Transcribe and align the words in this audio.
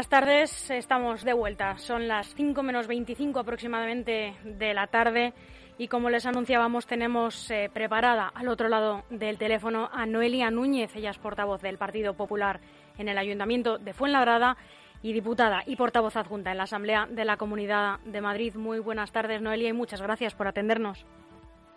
buenas 0.00 0.08
tardes. 0.08 0.70
Estamos 0.70 1.24
de 1.24 1.34
vuelta. 1.34 1.76
Son 1.76 2.08
las 2.08 2.34
5 2.34 2.62
menos 2.62 2.86
25 2.86 3.38
aproximadamente 3.38 4.32
de 4.44 4.72
la 4.72 4.86
tarde 4.86 5.34
y 5.76 5.88
como 5.88 6.08
les 6.08 6.24
anunciábamos 6.24 6.86
tenemos 6.86 7.50
eh, 7.50 7.68
preparada 7.70 8.28
al 8.28 8.48
otro 8.48 8.70
lado 8.70 9.04
del 9.10 9.36
teléfono 9.36 9.90
a 9.92 10.06
Noelia 10.06 10.50
Núñez, 10.50 10.96
ella 10.96 11.10
es 11.10 11.18
portavoz 11.18 11.60
del 11.60 11.76
Partido 11.76 12.14
Popular 12.14 12.60
en 12.96 13.10
el 13.10 13.18
Ayuntamiento 13.18 13.76
de 13.76 13.92
Fuenlabrada 13.92 14.56
y 15.02 15.12
diputada 15.12 15.64
y 15.66 15.76
portavoz 15.76 16.16
adjunta 16.16 16.50
en 16.50 16.56
la 16.56 16.64
Asamblea 16.64 17.06
de 17.10 17.26
la 17.26 17.36
Comunidad 17.36 18.00
de 18.06 18.22
Madrid. 18.22 18.54
Muy 18.54 18.78
buenas 18.78 19.12
tardes 19.12 19.42
Noelia 19.42 19.68
y 19.68 19.74
muchas 19.74 20.00
gracias 20.00 20.34
por 20.34 20.48
atendernos. 20.48 21.04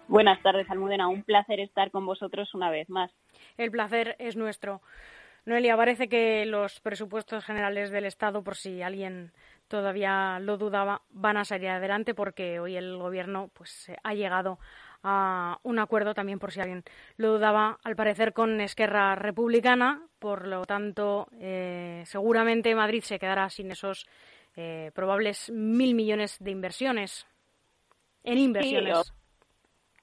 Buenas 0.08 0.42
tardes, 0.42 0.70
Almudena. 0.70 1.10
Un 1.10 1.24
placer 1.24 1.60
estar 1.60 1.92
con 1.92 2.06
vosotros 2.06 2.54
una 2.54 2.70
vez 2.70 2.90
más. 2.90 3.12
El 3.58 3.70
placer 3.70 4.16
es 4.18 4.38
nuestro. 4.38 4.82
Noelia, 5.46 5.76
parece 5.76 6.08
que 6.08 6.46
los 6.46 6.80
presupuestos 6.80 7.44
generales 7.44 7.92
del 7.92 8.06
Estado, 8.06 8.44
por 8.44 8.56
si 8.56 8.82
alguien 8.82 9.34
todavía 9.68 10.40
lo 10.40 10.58
dudaba, 10.58 11.02
van 11.10 11.38
a 11.38 11.46
salir 11.46 11.70
adelante 11.70 12.14
porque 12.14 12.60
hoy 12.60 12.78
el 12.78 12.98
Gobierno 12.98 13.50
pues, 13.54 13.92
ha 14.04 14.14
llegado 14.14 14.60
a 15.04 15.60
un 15.64 15.80
acuerdo 15.80 16.14
también 16.14 16.40
por 16.40 16.54
si 16.54 16.62
alguien 16.62 16.84
lo 17.18 17.34
dudaba, 17.34 17.78
al 17.84 17.96
parecer 17.96 18.32
con 18.32 18.62
Esquerra 18.62 19.16
Republicana. 19.16 20.08
Por 20.20 20.48
lo 20.48 20.64
tanto, 20.66 21.28
eh, 21.40 22.04
seguramente 22.06 22.74
Madrid 22.74 23.04
se 23.04 23.20
quedará 23.20 23.50
sin 23.50 23.72
esos 23.72 24.08
eh, 24.56 24.92
probables 24.94 25.50
mil 25.52 25.94
millones 25.94 26.38
de 26.40 26.52
inversiones 26.52 27.28
en 28.24 28.38
inversiones 28.38 29.14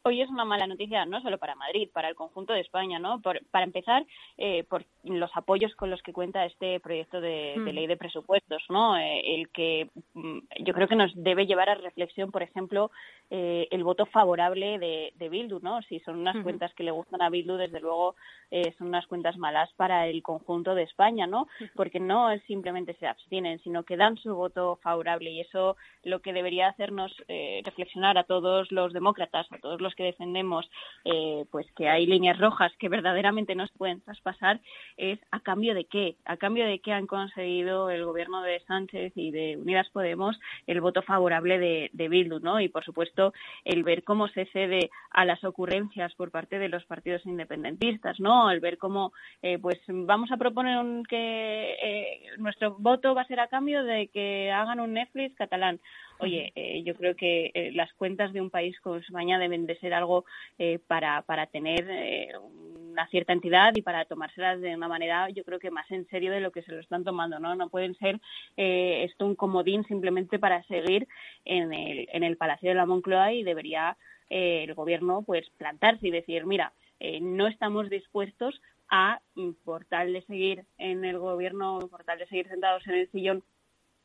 hoy 0.03 0.23
es 0.23 0.31
una 0.31 0.45
mala 0.45 0.67
noticia 0.67 1.05
no 1.05 1.21
solo 1.21 1.39
para 1.39 1.55
Madrid, 1.55 1.89
para 1.93 2.09
el 2.09 2.15
conjunto 2.15 2.53
de 2.53 2.61
España, 2.61 2.99
¿no? 2.99 3.21
para 3.21 3.65
empezar, 3.65 4.07
eh, 4.39 4.65
por 4.65 4.85
los 5.05 5.31
apoyos 5.35 5.75
con 5.75 5.91
los 5.91 6.03
que 6.03 6.13
cuenta 6.13 6.45
este 6.45 6.81
proyecto 6.81 7.21
de, 7.21 7.55
hmm. 7.57 7.65
ley 7.69 7.87
de 7.87 7.97
presupuestos, 7.97 8.63
¿no? 8.69 8.97
Eh, 8.97 9.37
el 9.37 9.49
que 9.51 9.89
mm, 10.15 10.39
yo 10.61 10.75
creo 10.75 10.89
que 10.89 10.97
nos 10.97 11.13
debe 11.15 11.47
llevar 11.47 11.69
a 11.69 11.75
reflexión, 11.75 12.31
por 12.31 12.43
ejemplo, 12.43 12.91
eh, 13.31 13.69
el 13.71 13.85
voto 13.85 14.07
favorable 14.07 14.79
de, 14.79 15.13
de, 15.17 15.29
Bildu, 15.29 15.61
¿no? 15.61 15.83
Si 15.83 16.01
son 16.01 16.19
unas 16.19 16.43
cuentas 16.43 16.73
que 16.75 16.83
le 16.83 16.91
gustan 16.91 17.23
a 17.23 17.31
Bildu, 17.31 17.57
desde 17.57 17.81
luego 17.81 18.15
son 18.79 18.89
unas 18.89 19.07
cuentas 19.07 19.37
malas 19.37 19.73
para 19.75 20.09
el 20.09 20.25
conjunto 20.25 20.75
de 20.75 20.83
España, 20.83 21.29
¿no? 21.29 21.47
Porque 21.77 22.01
no 22.01 22.33
es 22.33 22.43
simplemente 22.45 22.95
se 22.95 23.07
abstienen, 23.07 23.61
sino 23.61 23.85
que 23.85 23.97
dan 23.97 24.17
su 24.17 24.35
voto 24.35 24.81
favorable 24.83 25.31
y 25.31 25.41
eso 25.41 25.77
lo 26.03 26.21
que 26.21 26.33
debería 26.33 26.67
hacernos 26.67 27.15
reflexionar 27.65 28.19
a 28.19 28.25
todos 28.25 28.73
los 28.73 28.93
demócratas, 28.93 29.47
a 29.53 29.59
todos 29.59 29.81
los 29.81 29.90
que 29.95 30.05
defendemos 30.05 30.71
eh, 31.05 31.45
pues 31.51 31.67
que 31.77 31.89
hay 31.89 32.07
líneas 32.07 32.39
rojas 32.39 32.73
que 32.79 32.89
verdaderamente 32.89 33.55
no 33.55 33.67
se 33.67 33.77
pueden 33.77 34.01
traspasar 34.01 34.61
es 34.97 35.19
a 35.31 35.41
cambio 35.41 35.75
de 35.75 35.85
qué, 35.85 36.17
a 36.25 36.37
cambio 36.37 36.67
de 36.67 36.81
qué 36.81 36.93
han 36.93 37.07
conseguido 37.07 37.91
el 37.91 38.05
gobierno 38.05 38.43
de 38.43 38.61
Sánchez 38.61 39.13
y 39.17 39.31
de 39.31 39.57
Unidas 39.57 39.89
Podemos 39.93 40.39
el 40.67 40.81
voto 40.81 41.03
favorable 41.03 41.59
de, 41.59 41.91
de 41.93 42.09
Bildu, 42.09 42.41
¿no? 42.41 42.61
Y 42.61 42.69
por 42.69 42.85
supuesto 42.85 43.33
el 43.65 43.83
ver 43.83 44.05
cómo 44.05 44.29
se 44.29 44.47
cede 44.47 44.91
a 45.11 45.25
las 45.25 45.43
ocurrencias 45.45 46.15
por 46.15 46.31
parte 46.31 46.59
de 46.59 46.69
los 46.69 46.85
partidos 46.85 47.25
independentistas, 47.27 48.21
¿no? 48.21 48.51
El 48.51 48.61
ver 48.61 48.79
cómo 48.79 49.13
eh, 49.43 49.59
pues 49.59 49.79
vamos 49.89 50.31
a 50.33 50.37
proponer 50.37 50.79
un, 50.79 51.05
que 51.05 51.77
eh, 51.83 52.21
nuestro 52.39 52.77
voto 52.79 53.15
va 53.15 53.23
a 53.23 53.27
ser 53.27 53.41
a 53.41 53.49
cambio 53.49 53.85
de 53.85 54.09
que 54.09 54.51
hagan 54.51 54.81
un 54.81 54.95
Netflix 54.95 55.37
catalán 55.37 55.81
oye, 56.21 56.53
eh, 56.55 56.83
yo 56.85 56.95
creo 56.95 57.17
que 57.17 57.51
eh, 57.55 57.73
las 57.73 57.93
cuentas 57.95 58.33
de 58.33 58.41
un 58.41 58.51
país 58.51 58.79
como 58.81 58.97
España 58.97 59.39
deben 59.39 59.67
de 59.67 59.79
ser 59.79 59.95
algo 59.95 60.25
eh, 60.59 60.79
para, 60.87 61.23
para 61.23 61.47
tener 61.47 61.87
una 62.39 63.07
cierta 63.09 63.33
entidad 63.33 63.73
y 63.75 63.83
para 63.83 64.05
tomárselas 64.05 64.61
de 64.61 64.75
una 64.75 64.89
manera, 64.89 65.29
yo 65.31 65.45
creo 65.45 65.59
que 65.59 65.71
más 65.71 65.91
en 65.91 66.07
serio 66.09 66.33
de 66.33 66.41
lo 66.41 66.53
que 66.53 66.63
se 66.63 66.73
lo 66.73 66.81
están 66.81 67.05
tomando, 67.05 67.39
¿no? 67.39 67.55
No 67.55 67.69
pueden 67.69 67.95
ser 67.97 68.21
esto 68.57 69.27
un 69.27 69.37
comodín 69.37 69.85
simplemente 69.85 70.39
para 70.39 70.63
seguir 70.65 71.07
en 71.45 71.73
el, 71.73 72.09
en 72.13 72.25
el 72.25 72.37
Palacio 72.37 72.71
de 72.71 72.75
la 72.75 72.87
Moncloa 72.87 73.33
y 73.33 73.43
debería 73.43 73.97
el 74.29 74.75
gobierno 74.75 75.23
pues 75.23 75.49
plantarse 75.57 76.09
y 76.09 76.11
decir, 76.11 76.47
mira, 76.47 76.73
no 77.21 77.47
estamos 77.47 77.89
dispuestos 77.91 78.61
a, 78.91 79.21
mm, 79.35 79.53
por 79.65 79.87
de 79.87 80.23
seguir 80.27 80.65
en 80.79 81.05
el 81.05 81.19
gobierno, 81.19 81.79
por 81.91 82.05
de 82.05 82.27
seguir 82.27 82.49
sentados 82.49 82.87
en 82.87 82.95
el 82.95 83.11
sillón 83.11 83.45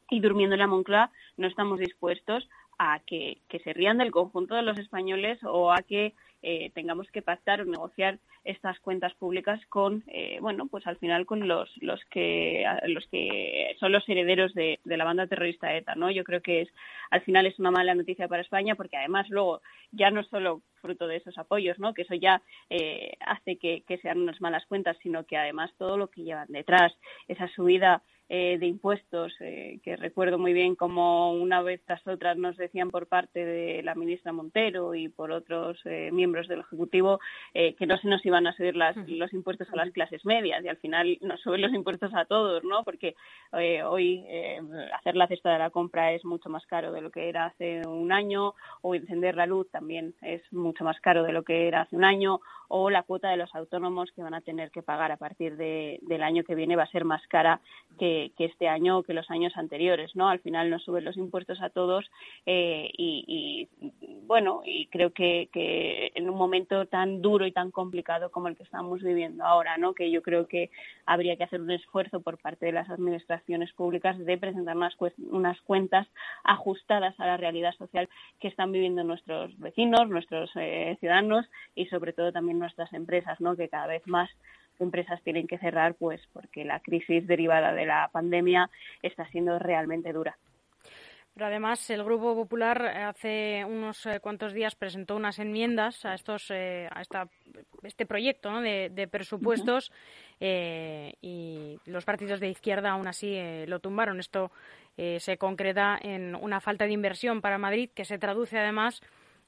y 0.09 0.19
durmiendo 0.19 0.55
en 0.55 0.59
la 0.59 0.67
Moncloa 0.67 1.11
no 1.37 1.47
estamos 1.47 1.79
dispuestos 1.79 2.47
a 2.77 2.99
que, 3.05 3.41
se 3.63 3.73
rían 3.73 3.97
del 3.97 4.11
conjunto 4.11 4.55
de 4.55 4.61
los 4.61 4.77
españoles 4.77 5.39
o 5.43 5.71
a 5.71 5.81
que 5.81 6.13
eh, 6.41 6.71
tengamos 6.75 7.09
que 7.09 7.21
pactar 7.21 7.61
o 7.61 7.65
negociar 7.65 8.19
estas 8.43 8.79
cuentas 8.79 9.13
públicas 9.15 9.59
con, 9.69 10.03
eh, 10.07 10.37
bueno, 10.39 10.67
pues 10.67 10.85
al 10.85 10.97
final 10.97 11.25
con 11.25 11.47
los, 11.47 11.71
los, 11.81 11.99
que, 12.11 12.63
los 12.87 13.07
que 13.07 13.75
son 13.79 13.91
los 13.91 14.07
herederos 14.07 14.53
de, 14.53 14.79
la 14.83 15.03
banda 15.03 15.25
terrorista 15.25 15.73
ETA, 15.73 15.95
¿no? 15.95 16.11
Yo 16.11 16.23
creo 16.23 16.41
que 16.41 16.61
es, 16.61 16.69
al 17.09 17.21
final 17.21 17.47
es 17.47 17.57
una 17.57 17.71
mala 17.71 17.95
noticia 17.95 18.27
para 18.27 18.43
España 18.43 18.75
porque 18.75 18.97
además 18.97 19.27
luego 19.29 19.61
ya 19.91 20.11
no 20.11 20.23
solo 20.23 20.61
fruto 20.81 21.07
de 21.07 21.15
esos 21.15 21.35
apoyos, 21.39 21.79
¿no? 21.79 21.95
Que 21.95 22.03
eso 22.03 22.13
ya 22.13 22.43
eh, 22.69 23.13
hace 23.21 23.57
que, 23.57 23.83
que 23.87 23.97
sean 23.97 24.21
unas 24.21 24.39
malas 24.41 24.65
cuentas, 24.67 24.97
sino 25.01 25.25
que 25.25 25.37
además 25.37 25.71
todo 25.79 25.97
lo 25.97 26.09
que 26.09 26.23
llevan 26.23 26.47
detrás, 26.49 26.93
esa 27.27 27.47
subida 27.55 28.03
eh, 28.27 28.57
de 28.59 28.65
impuestos, 28.65 29.33
eh, 29.39 29.79
que 29.83 29.95
recuerdo 29.95 30.39
muy 30.39 30.51
bien 30.51 30.75
como 30.75 31.31
una 31.33 31.61
vez 31.61 31.79
tras 31.85 32.05
otra 32.07 32.33
nos 32.33 32.57
decían 32.57 32.89
por 32.89 33.05
parte 33.05 33.45
de 33.45 33.83
la 33.83 33.93
ministra 33.93 34.33
Montero 34.33 34.95
y 34.95 35.09
por 35.09 35.31
otros 35.31 35.79
eh, 35.85 36.09
miembros 36.11 36.47
del 36.47 36.61
Ejecutivo 36.61 37.19
que 37.53 37.85
no 37.85 37.97
se 37.97 38.07
nos 38.07 38.25
iban 38.25 38.47
a 38.47 38.53
subir 38.53 38.75
las, 38.75 38.95
los 39.07 39.31
impuestos 39.33 39.67
a 39.71 39.75
las 39.75 39.91
clases 39.91 40.25
medias 40.25 40.63
y 40.63 40.67
al 40.67 40.77
final 40.77 41.17
nos 41.21 41.39
suben 41.41 41.61
los 41.61 41.73
impuestos 41.73 42.13
a 42.13 42.25
todos, 42.25 42.63
¿no? 42.63 42.83
Porque 42.83 43.15
hoy 43.87 44.25
hacer 44.93 45.15
la 45.15 45.27
cesta 45.27 45.53
de 45.53 45.59
la 45.59 45.69
compra 45.69 46.11
es 46.11 46.25
mucho 46.25 46.49
más 46.49 46.65
caro 46.65 46.91
de 46.91 47.01
lo 47.01 47.11
que 47.11 47.29
era 47.29 47.45
hace 47.45 47.81
un 47.87 48.11
año 48.11 48.53
o 48.81 48.95
encender 48.95 49.35
la 49.35 49.45
luz 49.45 49.69
también 49.71 50.13
es 50.21 50.41
mucho 50.51 50.83
más 50.83 50.99
caro 50.99 51.23
de 51.23 51.31
lo 51.31 51.43
que 51.43 51.67
era 51.67 51.81
hace 51.81 51.95
un 51.95 52.03
año 52.03 52.41
o 52.67 52.89
la 52.89 53.03
cuota 53.03 53.29
de 53.29 53.37
los 53.37 53.53
autónomos 53.55 54.11
que 54.11 54.23
van 54.23 54.33
a 54.33 54.41
tener 54.41 54.71
que 54.71 54.81
pagar 54.81 55.11
a 55.11 55.17
partir 55.17 55.55
de, 55.55 55.99
del 56.01 56.23
año 56.23 56.43
que 56.43 56.55
viene 56.55 56.75
va 56.75 56.83
a 56.83 56.87
ser 56.91 57.05
más 57.05 57.25
cara 57.27 57.61
que, 57.99 58.14
este 58.37 58.67
año 58.67 58.97
o 58.97 59.03
que 59.03 59.13
los 59.13 59.29
años 59.31 59.53
anteriores, 59.55 60.15
¿no? 60.15 60.29
Al 60.29 60.39
final 60.39 60.69
nos 60.69 60.83
suben 60.83 61.05
los 61.05 61.17
impuestos 61.17 61.61
a 61.61 61.69
todos 61.69 62.05
eh, 62.45 62.89
y, 62.97 63.67
bueno, 64.27 64.61
y 64.65 64.87
creo 64.87 65.11
que, 65.11 65.49
que, 65.51 66.11
en 66.15 66.29
un 66.29 66.37
momento 66.37 66.85
tan 66.85 67.21
duro 67.21 67.45
y 67.45 67.51
tan 67.51 67.71
complicado 67.71 68.31
como 68.31 68.47
el 68.47 68.55
que 68.55 68.63
estamos 68.63 69.01
viviendo 69.01 69.43
ahora, 69.43 69.77
¿no? 69.77 69.93
Que 69.93 70.11
yo 70.11 70.21
creo 70.21 70.47
que 70.47 70.69
habría 71.05 71.35
que 71.35 71.43
hacer 71.43 71.61
un 71.61 71.71
esfuerzo 71.71 72.21
por 72.21 72.37
parte 72.37 72.65
de 72.65 72.71
las 72.71 72.89
administraciones 72.89 73.71
públicas 73.73 74.17
de 74.17 74.37
presentar 74.37 74.75
unas, 74.75 74.95
unas 75.31 75.59
cuentas 75.61 76.07
ajustadas 76.43 77.19
a 77.19 77.25
la 77.25 77.37
realidad 77.37 77.73
social 77.75 78.09
que 78.39 78.47
están 78.47 78.71
viviendo 78.71 79.03
nuestros 79.03 79.57
vecinos, 79.59 80.09
nuestros 80.09 80.51
eh, 80.55 80.97
ciudadanos 80.99 81.45
y 81.75 81.85
sobre 81.87 82.13
todo 82.13 82.31
también 82.31 82.59
nuestras 82.59 82.91
empresas, 82.93 83.39
¿no? 83.41 83.55
Que 83.55 83.69
cada 83.69 83.87
vez 83.87 84.05
más 84.07 84.29
empresas 84.81 85.21
tienen 85.23 85.47
que 85.47 85.57
cerrar, 85.57 85.95
pues 85.95 86.21
porque 86.33 86.65
la 86.65 86.79
crisis 86.79 87.27
derivada 87.27 87.73
de 87.73 87.85
la 87.85 88.09
pandemia 88.11 88.69
está 89.01 89.27
siendo 89.29 89.59
realmente 89.59 90.13
dura. 90.13 90.37
Pero 91.35 91.47
además 91.47 91.89
el 91.89 92.01
Grupo 92.01 92.33
Popular 92.33 92.81
hace 92.87 93.65
unos 93.67 94.05
eh, 94.05 94.21
cuantos 94.21 94.53
días 94.53 94.73
presentó 94.75 95.17
unas 95.17 95.37
enmiendas 95.37 96.05
a 96.05 96.13
estos 96.13 96.49
eh, 96.49 96.87
a 96.89 97.01
esta, 97.01 97.27
este 97.83 98.05
proyecto 98.05 98.61
de, 98.61 99.09
presupuestos 99.11 99.91
eh, 100.39 101.15
y 101.21 101.77
los 101.87 102.05
partidos 102.05 102.39
de 102.39 102.47
izquierda 102.47 102.91
aún 102.91 103.07
así 103.07 103.37
lo 103.67 103.79
tumbaron. 103.81 104.21
Esto 104.21 104.49
se 104.95 105.37
concreta 105.37 105.99
en 106.01 106.35
una 106.35 106.61
falta 106.61 106.85
de 106.85 106.93
inversión 106.93 107.41
para 107.41 107.57
Madrid 107.57 107.89
que 107.93 108.05
se 108.05 108.17
traduce 108.17 108.57
además 108.57 109.01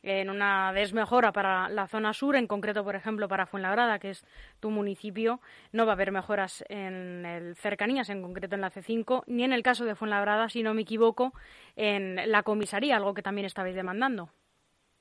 en 0.08 0.30
una 0.30 0.72
desmejora 0.72 1.34
para 1.34 1.68
la 1.68 1.88
zona 1.88 2.14
sur, 2.14 2.38
en 2.38 2.48
concreto, 2.48 2.84
por 2.84 2.96
ejemplo, 2.96 3.28
para 3.28 3.46
Fuenlabrada, 3.46 4.00
que 4.00 4.12
es 4.12 4.26
tu 4.62 4.70
municipio, 4.72 5.42
no 5.74 5.86
va 5.86 5.92
a 5.92 5.96
haber 5.96 6.14
mejoras 6.14 6.64
en 6.70 7.26
el 7.26 7.56
cercanías, 7.58 8.10
en 8.10 8.22
concreto 8.22 8.56
en 8.56 8.62
la 8.62 8.72
C5, 8.72 9.24
ni 9.28 9.44
en 9.44 9.52
el 9.52 9.64
caso 9.64 9.84
de 9.84 9.96
Fuenlabrada, 9.96 10.48
si 10.48 10.64
no 10.64 10.74
me 10.74 10.84
equivoco, 10.84 11.34
en 11.76 12.32
la 12.32 12.44
comisaría, 12.44 12.96
algo 12.96 13.14
que 13.14 13.22
también 13.22 13.46
estabais 13.46 13.76
demandando. 13.76 14.30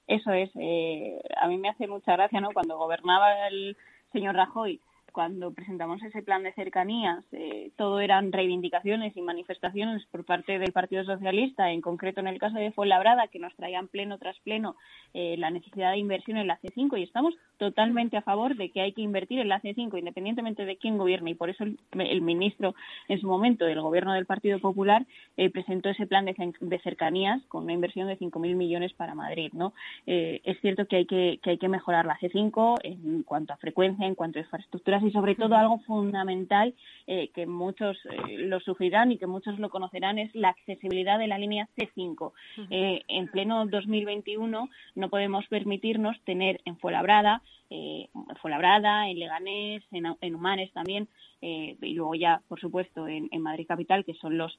Eso 0.08 0.32
es. 0.32 0.50
Eh, 0.56 1.20
a 1.36 1.46
mí 1.46 1.56
me 1.58 1.68
hace 1.68 1.86
mucha 1.86 2.12
gracia, 2.12 2.40
¿no? 2.40 2.50
Cuando 2.52 2.76
gobernaba 2.76 3.48
el 3.48 3.76
señor 4.12 4.34
Rajoy, 4.34 4.80
cuando 5.16 5.50
presentamos 5.50 6.02
ese 6.02 6.20
plan 6.20 6.42
de 6.42 6.52
cercanías, 6.52 7.24
eh, 7.32 7.70
todo 7.76 8.00
eran 8.00 8.32
reivindicaciones 8.32 9.16
y 9.16 9.22
manifestaciones 9.22 10.04
por 10.10 10.26
parte 10.26 10.58
del 10.58 10.72
Partido 10.72 11.04
Socialista, 11.04 11.70
en 11.70 11.80
concreto 11.80 12.20
en 12.20 12.26
el 12.26 12.38
caso 12.38 12.58
de 12.58 12.70
Fuenlabrada, 12.70 13.28
que 13.28 13.38
nos 13.38 13.56
traían 13.56 13.88
pleno 13.88 14.18
tras 14.18 14.38
pleno 14.40 14.76
eh, 15.14 15.36
la 15.38 15.48
necesidad 15.50 15.92
de 15.92 15.96
inversión 15.96 16.36
en 16.36 16.46
la 16.46 16.60
C5 16.60 16.98
y 16.98 17.02
estamos 17.04 17.32
totalmente 17.56 18.18
a 18.18 18.20
favor 18.20 18.56
de 18.56 18.70
que 18.70 18.82
hay 18.82 18.92
que 18.92 19.00
invertir 19.00 19.38
en 19.38 19.48
la 19.48 19.62
C5 19.62 19.98
independientemente 19.98 20.66
de 20.66 20.76
quién 20.76 20.98
gobierne 20.98 21.30
y 21.30 21.34
por 21.34 21.48
eso 21.48 21.64
el, 21.64 22.20
ministro 22.20 22.74
en 23.08 23.18
su 23.18 23.26
momento 23.26 23.64
del 23.64 23.80
gobierno 23.80 24.12
del 24.12 24.26
Partido 24.26 24.58
Popular 24.58 25.06
eh, 25.38 25.48
presentó 25.48 25.88
ese 25.88 26.06
plan 26.06 26.26
de, 26.26 26.80
cercanías 26.84 27.42
con 27.46 27.64
una 27.64 27.72
inversión 27.72 28.06
de 28.08 28.18
5.000 28.18 28.54
millones 28.54 28.92
para 28.92 29.14
Madrid. 29.14 29.50
¿no? 29.54 29.72
es 30.04 30.60
cierto 30.60 30.84
que 30.84 30.96
hay 30.96 31.06
que, 31.06 31.40
que 31.42 31.50
hay 31.50 31.58
que 31.58 31.68
mejorar 31.68 32.04
la 32.04 32.18
C5 32.18 32.80
en 32.82 33.22
cuanto 33.22 33.54
a 33.54 33.56
frecuencia, 33.56 34.06
en 34.06 34.14
cuanto 34.14 34.38
a 34.38 34.42
infraestructuras 34.42 35.05
y 35.06 35.12
sobre 35.12 35.34
todo 35.34 35.54
algo 35.54 35.78
fundamental 35.80 36.74
eh, 37.06 37.30
que 37.34 37.46
muchos 37.46 37.96
eh, 38.06 38.38
lo 38.38 38.58
sufrirán 38.60 39.12
y 39.12 39.18
que 39.18 39.26
muchos 39.26 39.58
lo 39.58 39.70
conocerán 39.70 40.18
es 40.18 40.34
la 40.34 40.48
accesibilidad 40.48 41.18
de 41.18 41.28
la 41.28 41.38
línea 41.38 41.68
C5. 41.76 42.32
Eh, 42.70 43.02
en 43.06 43.28
pleno 43.28 43.64
2021 43.66 44.68
no 44.96 45.08
podemos 45.08 45.46
permitirnos 45.46 46.20
tener 46.24 46.60
en 46.64 46.76
Fuenlabrada, 46.78 47.42
en 47.70 48.08
Fuenlabrada, 48.40 49.08
en 49.08 49.18
Leganés, 49.18 49.82
en, 49.90 50.34
Humanes 50.34 50.72
también, 50.72 51.08
y 51.40 51.94
luego 51.94 52.14
ya, 52.14 52.40
por 52.48 52.60
supuesto, 52.60 53.08
en, 53.08 53.28
Madrid 53.42 53.66
Capital, 53.66 54.04
que 54.04 54.14
son 54.14 54.38
los 54.38 54.56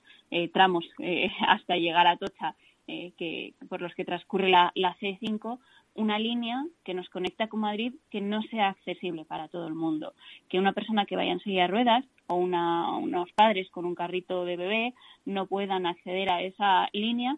tramos 0.52 0.86
hasta 1.48 1.78
llegar 1.78 2.06
a 2.06 2.18
Tocha 2.18 2.56
que, 2.88 3.54
por 3.70 3.82
los 3.82 3.94
que 3.94 4.06
transcurre 4.06 4.50
la, 4.50 4.72
la 4.76 4.96
C5, 4.98 5.60
una 5.96 6.20
línea 6.20 6.66
que 6.84 6.94
nos 6.94 7.10
conecta 7.10 7.48
con 7.48 7.62
Madrid 7.62 7.94
que 8.10 8.22
no 8.22 8.42
sea 8.44 8.70
accesible 8.70 9.26
para 9.26 9.48
todo 9.48 9.68
el 9.68 9.74
mundo. 9.74 10.14
Que 10.48 10.60
una 10.60 10.74
persona 10.74 11.06
que 11.06 11.16
vaya 11.16 11.32
en 11.32 11.40
silla 11.40 11.64
de 11.64 11.68
ruedas 11.68 12.06
o 12.28 12.36
unos 12.36 13.32
padres 13.34 13.70
con 13.72 13.86
un 13.86 13.96
carrito 13.96 14.46
de 14.46 14.58
bebé 14.58 14.94
no 15.26 15.48
puedan 15.48 15.86
acceder 15.86 16.30
a 16.30 16.42
esa 16.42 16.90
línea 16.94 17.38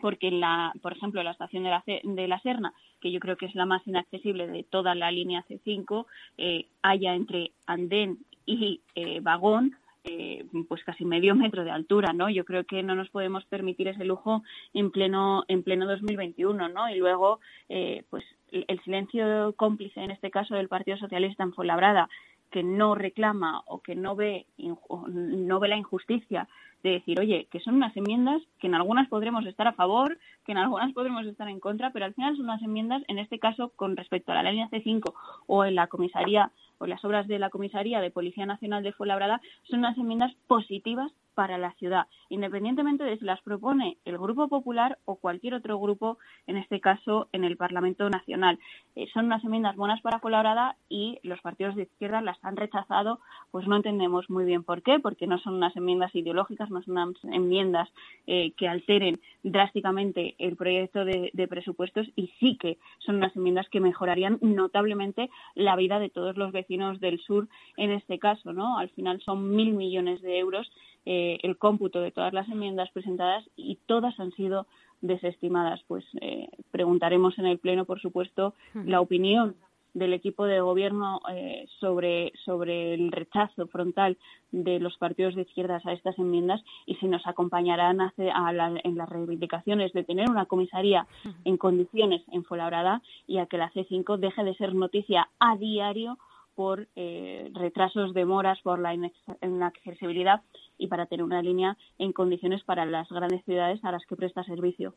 porque 0.00 0.30
la, 0.30 0.72
por 0.82 0.92
ejemplo, 0.92 1.22
la 1.22 1.32
estación 1.32 1.62
de 1.64 1.70
la, 1.70 1.84
de 1.86 2.28
la 2.28 2.40
Serna, 2.40 2.72
que 3.00 3.12
yo 3.12 3.20
creo 3.20 3.36
que 3.36 3.46
es 3.46 3.54
la 3.54 3.66
más 3.66 3.86
inaccesible 3.86 4.46
de 4.46 4.62
toda 4.62 4.94
la 4.94 5.10
línea 5.10 5.44
C5, 5.48 6.06
eh, 6.38 6.66
haya 6.82 7.14
entre 7.14 7.52
andén 7.66 8.18
y 8.46 8.80
eh, 8.94 9.20
vagón 9.20 9.76
eh, 10.04 10.46
pues 10.68 10.82
casi 10.84 11.04
medio 11.04 11.34
metro 11.34 11.64
de 11.64 11.70
altura, 11.70 12.12
¿no? 12.12 12.30
Yo 12.30 12.44
creo 12.44 12.64
que 12.64 12.82
no 12.82 12.94
nos 12.94 13.10
podemos 13.10 13.44
permitir 13.46 13.88
ese 13.88 14.04
lujo 14.04 14.42
en 14.72 14.90
pleno 14.90 15.44
en 15.48 15.62
pleno 15.62 15.86
2021, 15.86 16.68
¿no? 16.68 16.88
Y 16.88 16.96
luego, 16.96 17.40
eh, 17.68 18.04
pues 18.10 18.24
el 18.50 18.80
silencio 18.82 19.54
cómplice 19.56 20.00
en 20.00 20.10
este 20.10 20.30
caso 20.30 20.54
del 20.54 20.68
Partido 20.68 20.96
Socialista 20.96 21.42
en 21.42 21.52
Fuenlabrada, 21.52 22.08
que 22.50 22.62
no 22.62 22.94
reclama 22.94 23.62
o 23.66 23.80
que 23.80 23.94
no 23.94 24.16
ve 24.16 24.46
no 24.58 25.60
ve 25.60 25.68
la 25.68 25.76
injusticia 25.76 26.48
de 26.82 26.90
decir, 26.90 27.20
oye, 27.20 27.46
que 27.50 27.60
son 27.60 27.74
unas 27.74 27.96
enmiendas 27.96 28.42
que 28.58 28.66
en 28.66 28.74
algunas 28.74 29.08
podremos 29.08 29.46
estar 29.46 29.66
a 29.66 29.74
favor, 29.74 30.18
que 30.44 30.52
en 30.52 30.58
algunas 30.58 30.92
podremos 30.92 31.26
estar 31.26 31.48
en 31.48 31.60
contra, 31.60 31.90
pero 31.92 32.06
al 32.06 32.14
final 32.14 32.36
son 32.36 32.46
unas 32.46 32.62
enmiendas, 32.62 33.02
en 33.08 33.18
este 33.18 33.38
caso, 33.38 33.72
con 33.76 33.96
respecto 33.96 34.32
a 34.32 34.42
la 34.42 34.50
línea 34.50 34.70
C5 34.70 35.12
o 35.46 35.64
en 35.64 35.74
la 35.74 35.88
comisaría 35.88 36.50
o 36.80 36.86
las 36.86 37.04
obras 37.04 37.28
de 37.28 37.38
la 37.38 37.50
comisaría 37.50 38.00
de 38.00 38.10
Policía 38.10 38.46
Nacional 38.46 38.82
de 38.82 38.92
Fuenlabrada, 38.92 39.40
son 39.64 39.80
unas 39.80 39.96
enmiendas 39.96 40.34
positivas 40.48 41.12
para 41.40 41.56
la 41.56 41.72
ciudad, 41.76 42.06
independientemente 42.28 43.02
de 43.02 43.16
si 43.16 43.24
las 43.24 43.40
propone 43.40 43.96
el 44.04 44.18
Grupo 44.18 44.46
Popular 44.48 44.98
o 45.06 45.16
cualquier 45.16 45.54
otro 45.54 45.78
grupo, 45.78 46.18
en 46.46 46.58
este 46.58 46.80
caso 46.80 47.30
en 47.32 47.44
el 47.44 47.56
Parlamento 47.56 48.10
Nacional. 48.10 48.58
Eh, 48.94 49.08
son 49.14 49.24
unas 49.24 49.42
enmiendas 49.42 49.74
buenas 49.74 50.02
para 50.02 50.18
Fuenlabrada 50.18 50.76
y 50.90 51.18
los 51.22 51.40
partidos 51.40 51.76
de 51.76 51.84
izquierda 51.84 52.20
las 52.20 52.36
han 52.44 52.58
rechazado, 52.58 53.20
pues 53.52 53.66
no 53.66 53.76
entendemos 53.76 54.28
muy 54.28 54.44
bien 54.44 54.64
por 54.64 54.82
qué, 54.82 54.98
porque 54.98 55.26
no 55.26 55.38
son 55.38 55.54
unas 55.54 55.74
enmiendas 55.76 56.14
ideológicas, 56.14 56.68
no 56.68 56.82
son 56.82 56.98
unas 56.98 57.24
enmiendas 57.24 57.88
eh, 58.26 58.52
que 58.58 58.68
alteren 58.68 59.18
drásticamente 59.42 60.34
el 60.36 60.56
proyecto 60.56 61.06
de, 61.06 61.30
de 61.32 61.48
presupuestos 61.48 62.06
y 62.16 62.26
sí 62.38 62.58
que 62.60 62.76
son 62.98 63.16
unas 63.16 63.34
enmiendas 63.34 63.66
que 63.70 63.80
mejorarían 63.80 64.36
notablemente 64.42 65.30
la 65.54 65.74
vida 65.74 65.98
de 66.00 66.10
todos 66.10 66.36
los 66.36 66.52
vecinos 66.52 67.00
del 67.00 67.18
sur 67.18 67.48
en 67.78 67.92
este 67.92 68.18
caso, 68.18 68.52
¿no? 68.52 68.76
Al 68.76 68.90
final 68.90 69.22
son 69.22 69.56
mil 69.56 69.72
millones 69.72 70.20
de 70.20 70.38
euros 70.38 70.70
eh, 71.06 71.38
el 71.42 71.56
cómputo 71.56 72.00
de 72.00 72.12
todas 72.12 72.32
las 72.32 72.48
enmiendas 72.48 72.90
presentadas 72.90 73.44
y 73.56 73.78
todas 73.86 74.18
han 74.20 74.32
sido 74.32 74.66
desestimadas. 75.00 75.80
Pues 75.86 76.04
eh, 76.20 76.48
preguntaremos 76.70 77.38
en 77.38 77.46
el 77.46 77.58
Pleno, 77.58 77.84
por 77.84 78.00
supuesto, 78.00 78.54
la 78.74 79.00
opinión 79.00 79.56
del 79.94 80.12
equipo 80.12 80.44
de 80.44 80.60
gobierno 80.60 81.20
eh, 81.32 81.66
sobre, 81.80 82.32
sobre 82.44 82.94
el 82.94 83.10
rechazo 83.10 83.66
frontal 83.68 84.16
de 84.52 84.78
los 84.78 84.96
partidos 84.98 85.34
de 85.34 85.42
izquierdas 85.42 85.84
a 85.86 85.92
estas 85.92 86.18
enmiendas 86.18 86.62
y 86.86 86.94
si 86.96 87.08
nos 87.08 87.26
acompañarán 87.26 88.00
a, 88.00 88.12
en 88.16 88.96
las 88.96 89.08
reivindicaciones 89.08 89.92
de 89.92 90.04
tener 90.04 90.30
una 90.30 90.46
comisaría 90.46 91.06
en 91.44 91.56
condiciones 91.56 92.22
en 92.30 92.44
Fuenlabrada 92.44 93.02
y 93.26 93.38
a 93.38 93.46
que 93.46 93.58
la 93.58 93.70
C5 93.72 94.18
deje 94.18 94.44
de 94.44 94.54
ser 94.54 94.74
noticia 94.74 95.28
a 95.40 95.56
diario 95.56 96.18
por 96.54 96.88
eh, 96.94 97.50
retrasos, 97.54 98.12
demoras, 98.12 98.60
por 98.60 98.78
la 98.78 98.94
inaccesibilidad 98.94 100.42
y 100.80 100.88
para 100.88 101.06
tener 101.06 101.22
una 101.22 101.42
línea 101.42 101.76
en 101.98 102.12
condiciones 102.12 102.64
para 102.64 102.86
las 102.86 103.08
grandes 103.08 103.44
ciudades 103.44 103.84
a 103.84 103.92
las 103.92 104.04
que 104.06 104.16
presta 104.16 104.42
servicio. 104.42 104.94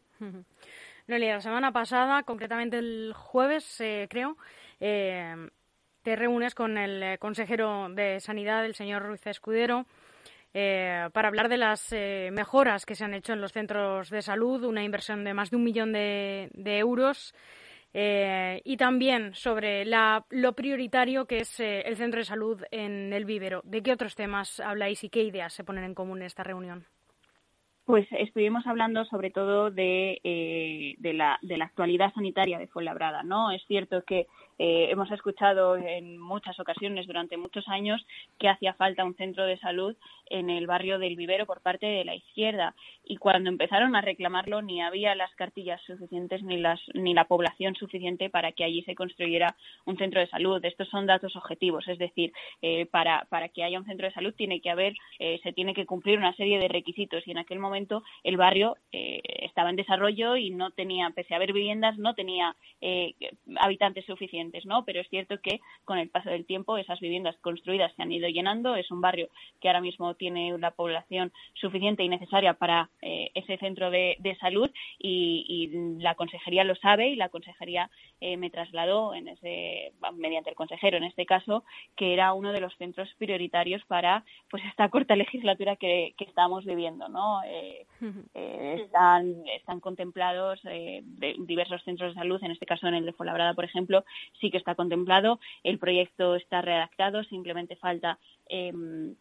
La 1.08 1.42
semana 1.42 1.72
pasada, 1.72 2.24
concretamente 2.24 2.78
el 2.78 3.14
jueves, 3.16 3.82
eh, 3.82 4.08
creo, 4.10 4.38
eh, 4.80 5.36
te 6.02 6.16
reúnes 6.16 6.56
con 6.56 6.78
el 6.78 7.20
consejero 7.20 7.90
de 7.90 8.20
Sanidad, 8.20 8.66
el 8.66 8.76
señor 8.76 9.04
Ruiz 9.04 9.26
Escudero, 9.28 9.86
para 10.54 11.28
hablar 11.28 11.50
de 11.50 11.58
las 11.58 11.92
mejoras 12.32 12.86
que 12.86 12.96
se 12.96 13.04
han 13.04 13.16
hecho 13.16 13.34
en 13.34 13.42
los 13.42 13.54
centros 13.54 14.10
de 14.10 14.22
salud, 14.22 14.64
una 14.66 14.84
inversión 14.84 15.24
de 15.24 15.34
más 15.34 15.50
de 15.50 15.56
un 15.56 15.64
millón 15.64 15.94
de 15.94 16.50
euros 16.78 17.34
eh, 17.94 18.62
y 18.66 18.78
también 18.78 19.36
sobre 19.36 19.86
lo 19.86 20.54
prioritario 20.54 21.26
que 21.26 21.40
es 21.40 21.60
eh, 21.60 21.82
el 21.82 21.96
centro 21.96 22.20
de 22.20 22.26
salud 22.26 22.64
en 22.72 23.14
el 23.14 23.26
vivero. 23.26 23.62
¿De 23.64 23.84
qué 23.84 23.92
otros 23.92 24.16
temas 24.16 24.60
habláis 24.60 25.04
y 25.04 25.10
qué 25.10 25.24
ideas 25.24 25.54
se 25.54 25.64
ponen 25.64 25.84
en 25.84 25.94
común 25.94 26.20
en 26.20 26.26
esta 26.26 26.44
reunión? 26.44 26.86
Pues 27.86 28.08
estuvimos 28.12 28.66
hablando 28.66 29.04
sobre 29.06 29.30
todo 29.30 29.70
de, 29.70 30.20
eh, 30.24 30.96
la, 31.02 31.38
de 31.42 31.58
la 31.58 31.66
actualidad 31.66 32.14
sanitaria 32.14 32.58
de 32.58 32.68
Fuenlabrada, 32.68 33.24
¿no? 33.24 33.52
Es 33.52 33.62
cierto 33.68 34.04
que 34.04 34.28
eh, 34.60 34.90
hemos 34.92 35.10
escuchado 35.12 35.76
en 35.78 36.18
muchas 36.18 36.60
ocasiones 36.60 37.08
durante 37.08 37.38
muchos 37.38 37.68
años 37.68 38.06
que 38.40 38.50
hacía 38.50 38.74
falta 38.74 39.04
un 39.04 39.16
centro 39.16 39.46
de 39.46 39.58
salud 39.58 39.96
en 40.30 40.50
el 40.50 40.68
barrio 40.68 41.00
del 41.00 41.16
Vivero 41.16 41.46
por 41.46 41.62
parte 41.62 41.86
de 41.86 42.06
la 42.06 42.16
izquierda. 42.16 42.76
Y 43.04 43.18
cuando 43.18 43.50
empezaron 43.50 43.96
a 43.96 44.02
reclamarlo 44.02 44.62
ni 44.62 44.82
había 44.82 45.16
las 45.16 45.34
cartillas 45.36 45.82
suficientes 45.86 46.44
ni 46.44 46.58
las 46.58 46.80
ni 46.94 47.14
la 47.14 47.26
población 47.26 47.76
suficiente 47.76 48.30
para 48.30 48.52
que 48.52 48.64
allí 48.64 48.84
se 48.84 48.96
construyera 48.96 49.56
un 49.86 49.98
centro 49.98 50.20
de 50.20 50.28
salud. 50.28 50.64
Estos 50.64 50.90
son 50.90 51.08
datos 51.08 51.36
objetivos, 51.36 51.88
es 51.88 51.98
decir, 51.98 52.32
eh, 52.62 52.86
para, 52.86 53.28
que 53.54 53.64
haya 53.64 53.80
un 53.80 53.86
centro 53.86 54.08
de 54.08 54.14
salud 54.14 54.34
tiene 54.36 54.62
que 54.62 54.70
haber 54.70 54.94
eh, 55.20 55.40
se 55.44 55.54
tiene 55.54 55.74
que 55.74 55.86
cumplir 55.86 56.18
una 56.18 56.36
serie 56.36 56.60
de 56.60 56.68
requisitos. 56.68 57.28
Y 57.28 57.32
en 57.32 57.38
aquel 57.38 57.60
momento 57.60 58.04
el 58.24 58.38
barrio 58.38 58.78
estaba 58.92 59.70
en 59.70 59.76
desarrollo 59.76 60.36
y 60.36 60.52
no 60.52 60.72
tenía 60.72 61.10
pese 61.12 61.34
a 61.34 61.38
haber 61.38 61.54
viviendas 61.54 61.98
no 61.98 62.14
tenía 62.14 62.56
habitantes 63.58 64.06
suficientes 64.06 64.43
¿no? 64.66 64.86
Pero 64.86 65.02
es 65.02 65.10
cierto 65.10 65.40
que 65.42 65.60
con 65.86 65.98
el 65.98 66.10
paso 66.10 66.30
del 66.30 66.46
tiempo 66.46 66.78
esas 66.78 67.00
viviendas 67.00 67.36
construidas 67.38 67.94
se 67.96 68.02
han 68.02 68.12
ido 68.12 68.28
llenando. 68.28 68.76
Es 68.76 68.92
un 68.92 69.02
barrio 69.02 69.30
que 69.62 69.68
ahora 69.68 69.82
mismo 69.82 70.14
tiene 70.16 70.54
una 70.54 70.72
población 70.72 71.32
suficiente 71.54 72.04
y 72.04 72.10
necesaria 72.10 72.54
para 72.54 72.90
eh, 73.02 73.32
ese 73.34 73.58
centro 73.58 73.90
de, 73.90 74.18
salud 74.40 74.70
y, 75.00 75.70
la 76.00 76.16
consejería 76.16 76.64
lo 76.64 76.76
sabe 76.76 77.10
y 77.10 77.16
la 77.16 77.30
consejería 77.30 77.90
eh, 78.22 78.38
me 78.38 78.50
trasladó 78.50 79.14
en 79.14 79.28
ese, 79.28 79.92
mediante 80.14 80.50
el 80.50 80.56
consejero 80.56 80.98
en 80.98 81.04
este 81.04 81.26
caso 81.26 81.64
que 81.96 82.14
era 82.14 82.34
uno 82.34 82.54
de 82.54 82.62
los 82.62 82.76
centros 82.78 83.14
prioritarios 83.18 83.84
para 83.86 84.24
pues 84.50 84.64
esta 84.66 84.90
corta 84.90 85.16
legislatura 85.18 85.76
que, 85.76 86.14
estamos 86.20 86.64
viviendo, 86.66 87.10
¿no? 87.10 87.44
Eh, 87.44 87.86
están, 88.34 89.44
están 89.54 89.82
contemplados 89.82 90.62
diversos 91.40 91.84
centros 91.84 92.14
de 92.14 92.20
salud, 92.20 92.42
en 92.44 92.52
este 92.52 92.66
caso 92.66 92.88
en 92.88 92.96
el 92.96 93.06
de 93.06 93.14
Folabrada, 93.14 93.54
por 93.54 93.66
ejemplo, 93.66 94.06
sí 94.40 94.50
que 94.50 94.58
está 94.58 94.74
contemplado, 94.76 95.40
el 95.64 95.78
proyecto 95.78 96.36
está 96.36 96.62
redactado, 96.62 97.24
simplemente 97.26 97.76
falta 97.76 98.18
em, 98.48 99.16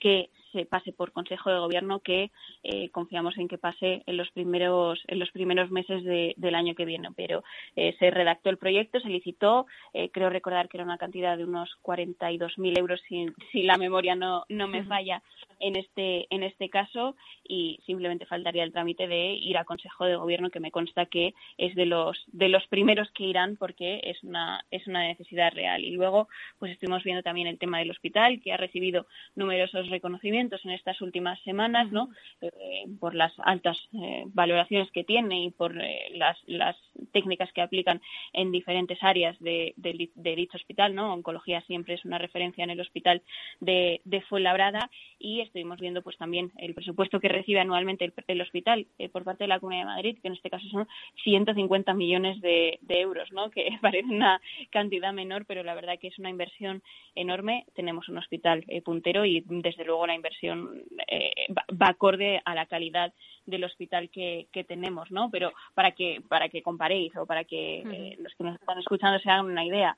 que 0.00 0.30
se 0.52 0.66
pase 0.66 0.92
por 0.92 1.12
Consejo 1.12 1.50
de 1.50 1.58
Gobierno 1.58 2.00
que 2.00 2.30
eh, 2.62 2.90
confiamos 2.90 3.36
en 3.38 3.48
que 3.48 3.58
pase 3.58 4.02
en 4.06 4.16
los 4.16 4.30
primeros 4.30 5.00
en 5.08 5.18
los 5.18 5.30
primeros 5.30 5.70
meses 5.70 6.04
del 6.04 6.54
año 6.54 6.74
que 6.74 6.84
viene. 6.84 7.08
Pero 7.16 7.42
eh, 7.76 7.96
se 7.98 8.10
redactó 8.10 8.50
el 8.50 8.58
proyecto, 8.58 9.00
se 9.00 9.08
licitó, 9.08 9.66
eh, 9.92 10.10
creo 10.10 10.30
recordar 10.30 10.68
que 10.68 10.76
era 10.76 10.84
una 10.84 10.98
cantidad 10.98 11.36
de 11.36 11.44
unos 11.44 11.70
42.000 11.82 12.78
euros 12.78 13.00
si, 13.08 13.26
si 13.50 13.62
la 13.62 13.78
memoria 13.78 14.14
no, 14.14 14.44
no 14.48 14.68
me 14.68 14.84
falla 14.84 15.22
en 15.60 15.76
este 15.76 16.26
en 16.34 16.42
este 16.42 16.68
caso. 16.68 17.16
Y 17.46 17.80
simplemente 17.86 18.26
faltaría 18.26 18.64
el 18.64 18.72
trámite 18.72 19.06
de 19.08 19.34
ir 19.34 19.56
a 19.58 19.64
Consejo 19.64 20.04
de 20.04 20.16
Gobierno 20.16 20.50
que 20.50 20.60
me 20.60 20.70
consta 20.70 21.06
que 21.06 21.34
es 21.58 21.74
de 21.74 21.86
los 21.86 22.22
de 22.28 22.48
los 22.48 22.66
primeros 22.68 23.10
que 23.12 23.24
irán 23.24 23.56
porque 23.56 24.00
es 24.04 24.22
una 24.22 24.64
es 24.70 24.86
una 24.86 25.06
necesidad 25.06 25.52
real. 25.52 25.82
Y 25.84 25.90
luego 25.90 26.28
pues 26.58 26.72
estuvimos 26.72 27.02
viendo 27.04 27.22
también 27.22 27.46
el 27.46 27.58
tema 27.58 27.78
del 27.78 27.90
hospital 27.90 28.40
que 28.40 28.52
ha 28.52 28.56
recibido 28.56 29.06
numerosos 29.34 29.88
reconocimientos 29.88 30.41
en 30.64 30.70
estas 30.70 31.00
últimas 31.00 31.40
semanas, 31.42 31.90
¿no? 31.92 32.08
Eh, 32.40 32.86
por 33.00 33.14
las 33.14 33.32
altas 33.38 33.78
eh, 33.94 34.24
valoraciones 34.26 34.90
que 34.90 35.04
tiene 35.04 35.44
y 35.44 35.50
por 35.50 35.74
las, 35.74 36.36
las, 36.46 36.76
técnicas 37.12 37.52
que 37.52 37.60
aplican 37.60 38.00
en 38.32 38.52
diferentes 38.52 38.98
áreas 39.02 39.38
de, 39.38 39.74
dicho 39.76 40.56
hospital, 40.56 40.94
¿no? 40.94 41.12
Oncología 41.12 41.60
siempre 41.62 41.94
es 41.94 42.04
una 42.04 42.18
referencia 42.18 42.64
en 42.64 42.70
el 42.70 42.80
hospital 42.80 43.22
de, 43.60 44.00
de 44.04 44.20
Fuenlabrada 44.22 44.90
y 45.18 45.40
estuvimos 45.40 45.78
viendo 45.78 46.02
pues 46.02 46.16
también 46.16 46.52
el 46.58 46.74
presupuesto 46.74 47.20
que 47.20 47.28
recibe 47.28 47.60
anualmente 47.60 48.10
el, 48.26 48.40
hospital 48.40 48.86
por 49.12 49.24
parte 49.24 49.44
de 49.44 49.48
la 49.48 49.60
Comunidad 49.60 49.82
de 49.82 49.86
Madrid, 49.86 50.18
que 50.20 50.28
en 50.28 50.34
este 50.34 50.50
caso 50.50 50.66
son 50.68 50.88
150 51.22 51.94
millones 51.94 52.40
de, 52.40 52.78
euros, 52.88 53.30
¿no? 53.32 53.50
Que 53.50 53.78
parece 53.82 54.08
una 54.08 54.40
cantidad 54.70 55.12
menor, 55.12 55.44
pero 55.46 55.62
la 55.62 55.74
verdad 55.74 55.98
que 55.98 56.08
es 56.08 56.18
una 56.18 56.30
inversión 56.30 56.82
enorme. 57.14 57.66
Tenemos 57.74 58.08
un 58.08 58.18
hospital 58.18 58.64
eh, 58.68 58.82
puntero 58.82 59.24
y 59.24 59.44
desde 59.46 59.84
luego 59.84 60.06
la 60.06 60.14
inversión 60.14 60.31
eh, 60.42 61.32
va, 61.50 61.88
acorde 61.88 62.40
a 62.44 62.54
la 62.54 62.66
calidad 62.66 63.12
del 63.46 63.64
hospital 63.64 64.10
que, 64.10 64.48
tenemos, 64.66 65.10
¿no? 65.10 65.30
Pero 65.30 65.52
para 65.74 65.92
que 65.92 66.22
para 66.28 66.48
que 66.48 66.62
comparéis 66.62 67.14
o 67.16 67.26
para 67.26 67.44
que 67.44 67.80
eh, 67.80 68.16
los 68.18 68.34
que 68.34 68.44
nos 68.44 68.54
están 68.60 68.78
escuchando 68.78 69.18
se 69.18 69.30
hagan 69.30 69.46
una 69.46 69.64
idea, 69.64 69.96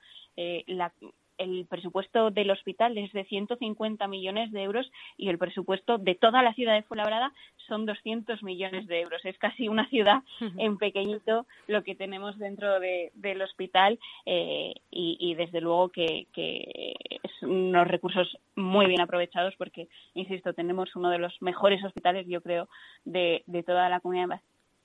la, 0.67 0.93
el 1.39 1.67
presupuesto 1.67 2.31
del 2.31 2.51
hospital 2.51 2.97
es 2.99 3.13
de 3.13 3.25
150 3.25 4.07
millones 4.09 4.53
de 4.53 4.63
euros 4.63 4.91
y 5.17 5.29
el 5.29 5.39
presupuesto 5.39 5.99
de 5.99 6.15
toda 6.15 6.43
la 6.43 6.55
ciudad 6.55 6.75
de 6.75 6.83
Fuenlabrada 6.83 7.33
son 7.67 7.87
200 7.87 8.43
millones 8.43 8.87
de 8.87 9.01
euros. 9.01 9.25
Es 9.25 9.39
casi 9.39 9.69
una 9.69 9.89
ciudad 9.89 10.23
en 10.59 10.77
pequeñito 10.79 11.47
lo 11.67 11.83
que 11.83 11.95
tenemos 11.95 12.39
dentro 12.39 12.79
del 12.81 13.43
hospital 13.43 13.99
eh, 14.27 14.75
y, 14.91 15.35
desde 15.35 15.61
luego 15.61 15.89
que, 15.89 16.27
es 16.35 17.43
unos 17.43 17.89
recursos 17.89 18.39
muy 18.55 18.87
bien 18.87 19.01
aprovechados 19.01 19.55
porque, 19.57 19.89
insisto, 20.15 20.53
tenemos 20.53 20.95
uno 20.97 21.11
de 21.11 21.19
los 21.19 21.41
mejores 21.43 21.83
hospitales, 21.85 22.27
yo 22.27 22.41
creo, 22.41 22.69
de, 23.05 23.43
de 23.47 23.63
toda 23.63 23.89
la 23.89 24.01
comunidad 24.01 24.41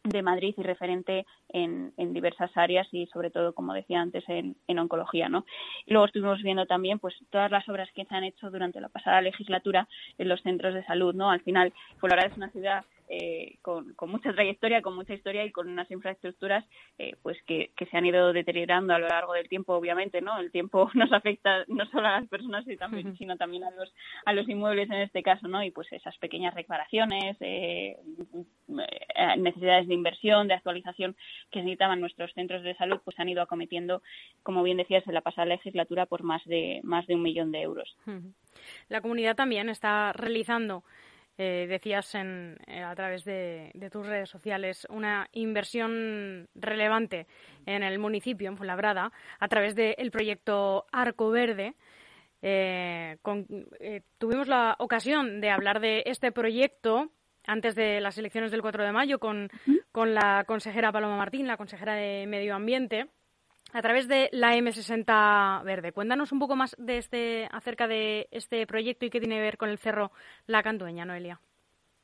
de 0.09 0.21
Madrid 0.21 0.53
y 0.57 0.63
referente 0.63 1.25
en, 1.49 1.93
en, 1.97 2.13
diversas 2.13 2.51
áreas 2.55 2.87
y 2.91 3.07
sobre 3.07 3.31
todo, 3.31 3.53
como 3.53 3.73
decía 3.73 4.01
antes, 4.01 4.23
en, 4.27 4.55
en, 4.67 4.79
oncología. 4.79 5.29
¿no? 5.29 5.45
Y 5.85 5.93
luego 5.93 6.05
estuvimos 6.05 6.41
viendo 6.41 6.65
también 6.65 6.99
pues 6.99 7.15
todas 7.29 7.51
las 7.51 7.67
obras 7.69 7.89
que 7.93 8.05
se 8.05 8.15
han 8.15 8.23
hecho 8.23 8.49
durante 8.49 8.81
la 8.81 8.89
pasada 8.89 9.21
legislatura 9.21 9.87
en 10.17 10.29
los 10.29 10.41
centros 10.41 10.73
de 10.73 10.83
salud. 10.85 11.15
¿no? 11.15 11.29
Al 11.31 11.41
final, 11.41 11.73
Colorado 11.99 12.29
es 12.29 12.37
una 12.37 12.49
ciudad 12.49 12.83
eh, 13.11 13.57
con, 13.63 13.95
mucha 14.07 14.31
trayectoria, 14.33 14.83
con 14.83 14.95
mucha 14.95 15.15
historia 15.15 15.43
y 15.43 15.51
con 15.51 15.67
unas 15.67 15.89
infraestructuras 15.89 16.63
eh, 16.99 17.15
pues 17.23 17.37
que, 17.47 17.71
se 17.89 17.97
han 17.97 18.05
ido 18.05 18.31
deteriorando 18.33 18.93
a 18.93 18.99
lo 18.99 19.07
largo 19.07 19.33
del 19.33 19.49
tiempo, 19.49 19.73
obviamente, 19.73 20.21
¿no? 20.21 20.37
El 20.37 20.51
tiempo 20.51 20.91
nos 20.93 21.11
afecta 21.11 21.65
no 21.67 21.87
solo 21.87 22.07
a 22.07 22.19
las 22.19 22.29
personas 22.29 22.65
sino 23.17 23.35
también 23.35 23.63
a 23.63 23.71
los 23.71 23.91
a 24.25 24.33
los 24.33 24.47
inmuebles 24.47 24.91
en 24.91 25.01
este 25.01 25.23
caso, 25.23 25.47
¿no? 25.47 25.63
Y 25.63 25.71
pues 25.71 25.91
esas 25.91 26.15
pequeñas 26.19 26.53
reparaciones, 26.53 27.35
eh, 27.39 27.97
necesidades 29.37 29.87
de 29.87 29.93
inversión, 29.95 30.47
de 30.47 30.53
actualización 30.53 31.15
que 31.51 31.59
necesitaban 31.59 31.99
nuestros 31.99 32.31
centros 32.33 32.61
de 32.61 32.75
salud, 32.75 32.99
pues 33.03 33.19
han 33.19 33.29
ido 33.29 33.41
acometiendo, 33.41 34.03
como 34.43 34.61
bien 34.61 34.77
decías, 34.77 35.07
en 35.07 35.15
la 35.15 35.21
pasada 35.21 35.47
legislatura 35.47 36.05
por 36.05 36.21
más 36.21 36.45
de 36.45 36.79
más 36.83 37.07
de 37.07 37.15
un 37.15 37.23
millón 37.23 37.51
de 37.51 37.61
euros. 37.63 37.97
La 38.87 39.01
comunidad 39.01 39.35
también 39.35 39.67
está 39.69 40.13
realizando 40.13 40.83
eh, 41.41 41.67
decías 41.69 42.15
en, 42.15 42.57
eh, 42.67 42.83
a 42.83 42.93
través 42.95 43.23
de, 43.23 43.71
tus 43.89 44.05
redes 44.05 44.29
sociales, 44.29 44.85
una 44.89 45.29
inversión 45.31 46.49
relevante 46.53 47.27
en 47.65 47.81
el 47.81 47.97
municipio, 47.97 48.49
en 48.49 48.57
Fuenlabrada, 48.57 49.13
a 49.39 49.47
través 49.47 49.73
del 49.73 50.11
proyecto 50.11 50.85
Arco 50.91 51.29
Verde. 51.29 51.75
Eh, 52.41 53.15
tuvimos 54.17 54.49
la 54.49 54.75
ocasión 54.79 55.39
de 55.39 55.49
hablar 55.49 55.79
de 55.79 56.03
este 56.07 56.33
proyecto 56.33 57.09
antes 57.47 57.73
de 57.73 58.01
las 58.01 58.17
elecciones 58.17 58.51
del 58.51 58.61
4 58.61 58.83
de 58.83 58.91
mayo 58.91 59.19
con, 59.19 59.49
con 59.93 60.13
la 60.13 60.43
consejera 60.45 60.91
Paloma 60.91 61.15
Martín, 61.15 61.47
la 61.47 61.55
consejera 61.55 61.95
de 61.95 62.27
Medio 62.27 62.53
Ambiente 62.53 63.07
a 63.73 63.81
través 63.81 64.07
de 64.07 64.29
la 64.31 64.55
M60 64.55 65.63
Verde. 65.63 65.91
Cuéntanos 65.91 66.31
un 66.31 66.39
poco 66.39 66.55
más 66.55 66.75
de 66.79 66.97
este, 66.97 67.47
acerca 67.51 67.87
de 67.87 68.27
este 68.31 68.65
proyecto 68.67 69.05
y 69.05 69.09
qué 69.09 69.19
tiene 69.19 69.35
que 69.35 69.41
ver 69.41 69.57
con 69.57 69.69
el 69.69 69.77
Cerro 69.77 70.11
La 70.47 70.63
Cantueña, 70.63 71.05
Noelia. 71.05 71.39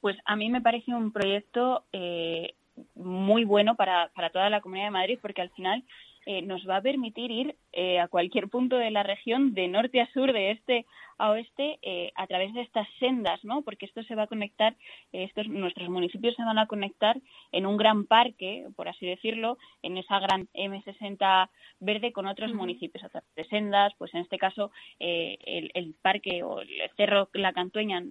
Pues 0.01 0.17
a 0.25 0.35
mí 0.35 0.49
me 0.49 0.61
parece 0.61 0.93
un 0.93 1.11
proyecto 1.11 1.85
eh, 1.91 2.53
muy 2.95 3.43
bueno 3.43 3.75
para, 3.75 4.09
para 4.09 4.29
toda 4.29 4.49
la 4.49 4.61
Comunidad 4.61 4.87
de 4.87 4.91
Madrid 4.91 5.19
porque 5.21 5.41
al 5.41 5.49
final 5.51 5.83
eh, 6.25 6.41
nos 6.41 6.67
va 6.67 6.77
a 6.77 6.81
permitir 6.81 7.29
ir 7.31 7.55
eh, 7.71 7.99
a 7.99 8.07
cualquier 8.07 8.49
punto 8.49 8.77
de 8.77 8.91
la 8.91 9.03
región, 9.03 9.53
de 9.53 9.67
norte 9.67 10.01
a 10.01 10.11
sur, 10.11 10.33
de 10.33 10.51
este 10.51 10.85
a 11.17 11.29
oeste, 11.31 11.79
eh, 11.81 12.11
a 12.15 12.27
través 12.27 12.53
de 12.53 12.61
estas 12.61 12.87
sendas, 12.99 13.43
¿no? 13.45 13.61
Porque 13.61 13.85
esto 13.85 14.03
se 14.03 14.15
va 14.15 14.23
a 14.23 14.27
conectar, 14.27 14.75
estos 15.13 15.47
nuestros 15.47 15.87
municipios 15.89 16.35
se 16.35 16.43
van 16.43 16.57
a 16.57 16.67
conectar 16.67 17.17
en 17.51 17.65
un 17.65 17.77
gran 17.77 18.05
parque, 18.05 18.67
por 18.75 18.89
así 18.89 19.05
decirlo, 19.05 19.57
en 19.81 19.97
esa 19.97 20.19
gran 20.19 20.47
M60 20.53 21.49
verde 21.79 22.11
con 22.11 22.25
otros 22.25 22.53
municipios 22.53 23.03
a 23.03 23.09
través 23.09 23.35
de 23.35 23.45
sendas, 23.45 23.93
pues 23.97 24.13
en 24.13 24.21
este 24.21 24.37
caso 24.37 24.71
el, 24.99 25.71
el, 25.73 25.95
parque 26.01 26.43
o 26.43 26.59
el 26.61 26.69
cerro 26.97 27.29
La 27.33 27.53
Cantueña 27.53 28.03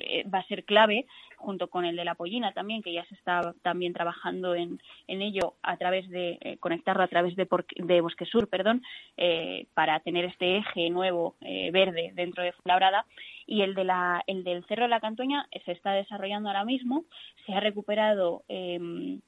eh, 0.00 0.24
va 0.28 0.40
a 0.40 0.46
ser 0.46 0.64
clave, 0.64 1.06
junto 1.36 1.68
con 1.68 1.84
el 1.84 1.96
de 1.96 2.04
la 2.04 2.14
Pollina 2.14 2.52
también, 2.52 2.82
que 2.82 2.92
ya 2.92 3.04
se 3.06 3.14
está 3.14 3.54
también 3.62 3.92
trabajando 3.92 4.54
en, 4.54 4.80
en 5.06 5.22
ello 5.22 5.54
a 5.62 5.76
través 5.76 6.08
de 6.08 6.38
eh, 6.40 6.56
conectarlo 6.58 7.02
a 7.02 7.08
través 7.08 7.36
de, 7.36 7.48
de 7.76 8.00
Bosque 8.00 8.26
Sur, 8.26 8.48
perdón, 8.48 8.82
eh, 9.16 9.66
para 9.74 10.00
tener 10.00 10.24
este 10.24 10.58
eje 10.58 10.90
nuevo 10.90 11.36
verde 11.40 12.12
dentro 12.14 12.42
de 12.42 12.52
Fuenlabrada. 12.52 13.06
Y 13.46 13.62
el, 13.62 13.74
de 13.74 13.84
la, 13.84 14.24
el 14.26 14.42
del 14.42 14.64
Cerro 14.66 14.82
de 14.82 14.88
la 14.88 15.00
Cantoña 15.00 15.48
se 15.64 15.72
está 15.72 15.92
desarrollando 15.92 16.48
ahora 16.48 16.64
mismo, 16.64 17.04
se 17.44 17.54
ha 17.54 17.60
recuperado 17.60 18.42
em, 18.48 19.20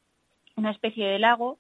una 0.59 0.73
especie 0.73 1.07
de 1.07 1.19
lago. 1.19 1.59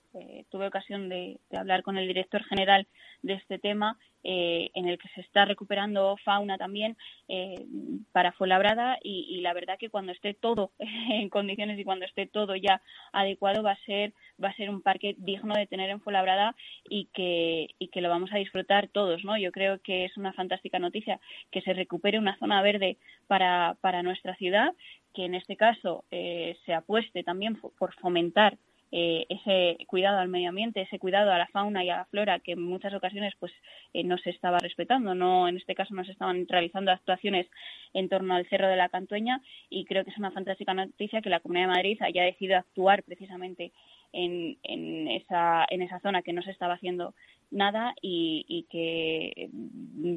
tuve 0.50 0.66
ocasión 0.66 1.08
de, 1.08 1.38
hablar 1.56 1.82
con 1.82 1.96
el 1.96 2.08
director 2.08 2.42
general 2.44 2.86
de 3.22 3.34
este 3.34 3.58
tema 3.58 3.96
eh, 4.24 4.70
en 4.74 4.88
el 4.88 4.98
que 4.98 5.08
se 5.14 5.20
está 5.20 5.44
recuperando 5.44 6.16
fauna 6.24 6.58
también 6.58 6.96
eh, 7.28 7.64
para 8.10 8.32
Fuenlabrada 8.32 8.98
y, 9.02 9.26
y, 9.30 9.40
la 9.40 9.54
verdad 9.54 9.78
que 9.78 9.90
cuando 9.90 10.10
esté 10.10 10.34
todo 10.34 10.72
en 10.78 11.28
condiciones 11.28 11.78
y 11.78 11.84
cuando 11.84 12.04
esté 12.04 12.26
todo 12.26 12.56
ya 12.56 12.82
adecuado 13.12 13.62
va 13.62 13.72
a 13.72 13.84
ser 13.86 14.12
va 14.42 14.48
a 14.48 14.56
ser 14.56 14.70
un 14.70 14.82
parque 14.82 15.14
digno 15.18 15.54
de 15.54 15.68
tener 15.68 15.88
en 15.90 16.00
Fuenlabrada 16.00 16.56
y 16.88 17.06
que 17.14 17.68
y 17.78 17.88
que 17.88 18.00
lo 18.00 18.08
vamos 18.08 18.32
a 18.32 18.38
disfrutar 18.38 18.88
todos 18.88 19.24
no 19.24 19.38
yo 19.38 19.52
creo 19.52 19.80
que 19.80 20.04
es 20.04 20.16
una 20.16 20.32
fantástica 20.32 20.80
noticia 20.80 21.20
que 21.52 21.62
se 21.62 21.72
recupere 21.72 22.18
una 22.18 22.36
zona 22.38 22.60
verde 22.60 22.98
para 23.28 23.76
para 23.80 24.02
nuestra 24.02 24.34
ciudad 24.34 24.74
que 25.14 25.24
en 25.24 25.34
este 25.34 25.56
caso 25.56 26.04
eh, 26.10 26.56
se 26.66 26.74
apueste 26.74 27.22
también 27.22 27.56
por 27.56 27.94
fomentar 27.94 28.58
eh, 28.90 29.26
ese 29.28 29.84
cuidado 29.86 30.18
al 30.18 30.28
medio 30.28 30.48
ambiente, 30.48 30.80
ese 30.80 30.98
cuidado 30.98 31.30
a 31.30 31.36
la 31.36 31.48
fauna 31.48 31.84
y 31.84 31.90
a 31.90 31.98
la 31.98 32.04
flora 32.06 32.38
que 32.38 32.52
en 32.52 32.62
muchas 32.62 32.94
ocasiones 32.94 33.34
pues 33.38 33.52
eh, 33.92 34.02
no 34.02 34.16
se 34.16 34.30
estaba 34.30 34.58
respetando, 34.60 35.14
no 35.14 35.46
en 35.46 35.58
este 35.58 35.74
caso 35.74 35.94
no 35.94 36.04
se 36.06 36.12
estaban 36.12 36.46
realizando 36.48 36.90
actuaciones 36.90 37.46
en 37.92 38.08
torno 38.08 38.34
al 38.34 38.48
Cerro 38.48 38.66
de 38.66 38.76
la 38.76 38.88
Cantueña 38.88 39.42
y 39.68 39.84
creo 39.84 40.04
que 40.04 40.10
es 40.10 40.16
una 40.16 40.30
fantástica 40.30 40.72
noticia 40.72 41.20
que 41.20 41.28
la 41.28 41.40
Comunidad 41.40 41.66
de 41.66 41.74
Madrid 41.74 41.98
haya 42.00 42.22
decidido 42.22 42.56
actuar 42.56 43.02
precisamente 43.02 43.72
en, 44.14 44.56
en, 44.62 45.08
esa, 45.08 45.66
en 45.68 45.82
esa 45.82 46.00
zona 46.00 46.22
que 46.22 46.32
no 46.32 46.40
se 46.40 46.50
estaba 46.50 46.74
haciendo 46.74 47.14
nada 47.50 47.94
y, 48.00 48.66
que 48.70 49.50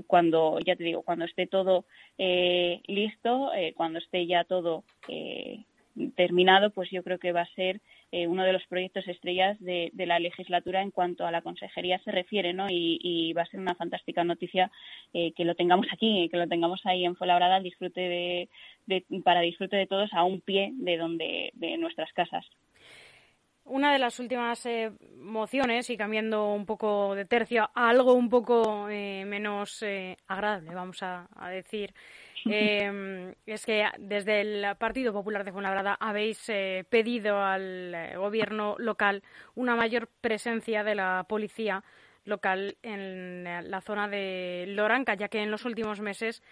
cuando, 0.07 0.59
ya 0.65 0.77
te 0.77 0.85
digo, 0.85 1.01
cuando 1.01 1.25
esté 1.25 1.45
todo 1.45 1.85
eh, 2.17 2.81
listo, 2.87 3.51
cuando 3.75 3.99
esté 3.99 4.27
ya 4.27 4.45
todo 4.45 4.85
terminado, 6.15 6.69
pues 6.71 6.89
yo 6.89 7.03
creo 7.03 7.19
que 7.19 7.31
va 7.31 7.41
a 7.41 7.53
ser 7.53 7.81
eh, 8.13 8.27
uno 8.27 8.43
de 8.43 8.51
los 8.51 8.65
proyectos 8.67 9.07
estrellas 9.07 9.57
de, 9.61 9.91
la 9.95 10.19
legislatura 10.19 10.81
en 10.81 10.91
cuanto 10.91 11.25
a 11.25 11.31
la 11.31 11.41
consejería 11.41 11.97
se 11.99 12.11
refiere, 12.11 12.51
¿no? 12.51 12.67
Y, 12.69 13.31
va 13.33 13.43
a 13.43 13.45
ser 13.45 13.61
una 13.61 13.75
fantástica 13.75 14.23
noticia 14.25 14.69
eh, 15.13 15.31
que 15.31 15.45
lo 15.45 15.55
tengamos 15.55 15.87
aquí, 15.93 16.27
que 16.29 16.37
lo 16.37 16.47
tengamos 16.47 16.81
ahí 16.85 17.05
en 17.05 17.15
Fuenlabrada, 17.15 17.61
disfrute 17.61 18.49
de, 18.87 19.05
para 19.23 19.39
disfrute 19.39 19.77
de 19.77 19.87
todos 19.87 20.13
a 20.13 20.23
un 20.25 20.41
pie 20.41 20.71
de 20.73 20.97
donde 20.97 21.51
de 21.53 21.77
nuestras 21.77 22.11
casas. 22.11 22.45
Una 23.63 23.93
de 23.93 23.99
las 23.99 24.19
últimas 24.19 24.65
eh, 24.65 24.91
mociones, 25.15 25.89
y 25.89 25.95
cambiando 25.95 26.51
un 26.51 26.65
poco 26.65 27.15
de 27.15 27.23
tercio 27.23 27.69
a 27.73 27.89
algo 27.89 28.13
un 28.13 28.29
poco 28.29 28.87
menos 28.87 29.85
agradable, 30.27 30.73
vamos 30.73 31.01
a 31.03 31.49
decir, 31.49 31.93
eh, 32.45 33.35
es 33.45 33.65
que 33.65 33.85
desde 33.99 34.41
el 34.41 34.75
Partido 34.77 35.13
Popular 35.13 35.43
de 35.43 35.51
Fuenlabrada 35.51 35.97
habéis 35.99 36.49
eh, 36.49 36.85
pedido 36.89 37.41
al 37.41 37.93
eh, 37.93 38.17
gobierno 38.17 38.75
local 38.79 39.23
una 39.55 39.75
mayor 39.75 40.07
presencia 40.21 40.83
de 40.83 40.95
la 40.95 41.25
policía 41.27 41.83
local 42.25 42.77
en 42.83 43.43
la 43.43 43.81
zona 43.81 44.07
de 44.07 44.65
Loranca, 44.69 45.15
ya 45.15 45.27
que 45.27 45.41
en 45.41 45.51
los 45.51 45.65
últimos 45.65 46.01
meses 46.01 46.43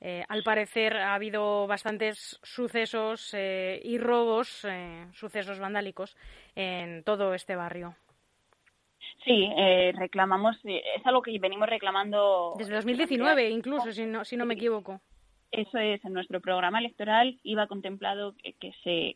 eh, 0.00 0.22
al 0.28 0.42
parecer 0.42 0.96
ha 0.96 1.14
habido 1.14 1.66
bastantes 1.66 2.38
sucesos 2.42 3.34
y 3.34 3.98
robos, 3.98 4.66
sucesos 5.12 5.58
vandálicos 5.58 6.14
en 6.54 7.04
todo 7.04 7.32
este 7.32 7.56
barrio. 7.56 7.96
Sí, 9.24 9.48
reclamamos, 9.94 10.56
es 10.64 11.06
algo 11.06 11.22
que 11.22 11.38
venimos 11.38 11.70
reclamando. 11.70 12.52
Desde 12.58 12.74
2019 12.74 13.48
incluso, 13.48 13.92
si 13.92 14.04
no, 14.04 14.26
si 14.26 14.36
no 14.36 14.44
me 14.44 14.54
equivoco. 14.54 15.00
Eso 15.56 15.78
es, 15.78 16.04
en 16.04 16.12
nuestro 16.12 16.40
programa 16.40 16.80
electoral 16.80 17.38
iba 17.44 17.68
contemplado 17.68 18.34
que 18.58 18.72
se 18.82 19.14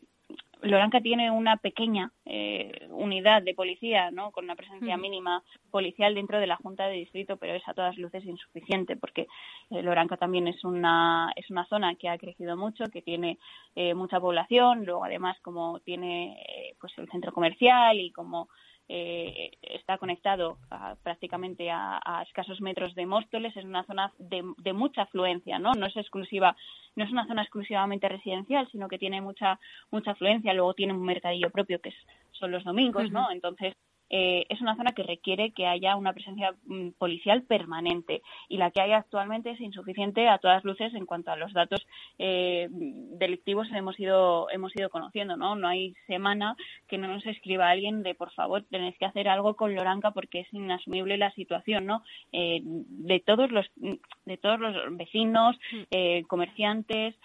Loranca 0.61 1.01
tiene 1.01 1.31
una 1.31 1.57
pequeña 1.57 2.11
eh, 2.25 2.87
unidad 2.91 3.41
de 3.41 3.53
policía, 3.53 4.11
¿no? 4.11 4.31
Con 4.31 4.43
una 4.45 4.55
presencia 4.55 4.95
mínima 4.97 5.43
policial 5.71 6.15
dentro 6.15 6.39
de 6.39 6.47
la 6.47 6.57
Junta 6.57 6.87
de 6.87 6.95
Distrito, 6.95 7.37
pero 7.37 7.53
es 7.53 7.63
a 7.67 7.73
todas 7.73 7.97
luces 7.97 8.25
insuficiente 8.25 8.95
porque 8.97 9.27
eh, 9.69 9.81
Loranca 9.81 10.17
también 10.17 10.47
es 10.47 10.63
una 10.63 11.31
es 11.35 11.49
una 11.49 11.65
zona 11.67 11.95
que 11.95 12.09
ha 12.09 12.17
crecido 12.17 12.55
mucho, 12.57 12.85
que 12.85 13.01
tiene 13.01 13.37
eh, 13.75 13.93
mucha 13.93 14.19
población, 14.19 14.85
luego 14.85 15.03
además 15.03 15.37
como 15.41 15.79
tiene 15.79 16.75
pues 16.79 16.93
el 16.97 17.09
centro 17.09 17.33
comercial 17.33 17.97
y 17.99 18.11
como 18.11 18.49
eh, 18.91 19.51
está 19.61 19.99
conectado 19.99 20.57
prácticamente 21.03 21.69
a, 21.71 22.23
escasos 22.27 22.59
metros 22.59 22.95
de 22.95 23.05
Móstoles, 23.05 23.55
es 23.55 23.63
una 23.63 23.85
zona 23.85 24.11
de, 24.17 24.73
mucha 24.73 25.03
afluencia, 25.03 25.59
¿no? 25.59 25.73
No 25.73 25.85
es 25.85 25.95
exclusiva, 25.95 26.55
no 26.95 27.03
es 27.03 27.11
una 27.11 27.27
zona 27.27 27.43
exclusivamente 27.43 28.09
residencial, 28.09 28.67
sino 28.71 28.87
que 28.87 28.97
tiene 28.97 29.21
mucha 29.21 29.59
mucha 29.91 30.11
afluencia, 30.11 30.53
luego 30.53 30.73
tiene 30.73 30.93
un 30.93 31.03
mercadillo 31.03 31.51
propio 31.51 31.79
que 31.79 31.93
son 32.31 32.51
los 32.51 32.63
domingos, 32.63 33.11
¿no? 33.11 33.29
Entonces 33.31 33.75
eh, 34.09 34.45
es 34.49 34.59
una 34.61 34.75
zona 34.75 34.93
que 34.93 35.03
requiere 35.03 35.51
que 35.51 35.67
haya 35.67 35.95
una 35.95 36.13
presencia 36.13 36.55
mm, 36.65 36.89
policial 36.97 37.43
permanente 37.43 38.21
y 38.47 38.57
la 38.57 38.71
que 38.71 38.81
hay 38.81 38.91
actualmente 38.91 39.51
es 39.51 39.61
insuficiente 39.61 40.27
a 40.27 40.39
todas 40.39 40.63
luces 40.63 40.93
en 40.95 41.05
cuanto 41.05 41.31
a 41.31 41.35
los 41.35 41.53
datos 41.53 41.85
eh, 42.17 42.67
delictivos 42.71 43.67
hemos 43.71 43.99
ido 43.99 44.49
hemos 44.49 44.75
ido 44.75 44.89
conociendo 44.89 45.37
no 45.37 45.55
no 45.55 45.67
hay 45.67 45.93
semana 46.07 46.55
que 46.87 46.97
no 46.97 47.07
nos 47.07 47.25
escriba 47.25 47.69
alguien 47.69 48.01
de 48.01 48.15
por 48.15 48.31
favor 48.31 48.63
tenéis 48.69 48.97
que 48.97 49.05
hacer 49.05 49.29
algo 49.29 49.55
con 49.55 49.75
Loranca 49.75 50.11
porque 50.11 50.41
es 50.41 50.53
inasumible 50.53 51.17
la 51.17 51.31
situación 51.31 51.85
no 51.85 52.03
eh, 52.31 52.61
de 52.63 53.19
todos 53.19 53.51
los 53.51 53.67
de 53.75 54.37
todos 54.37 54.59
los 54.59 54.75
vecinos 54.97 55.55
mm. 55.71 56.23
comerciantes 56.27 57.15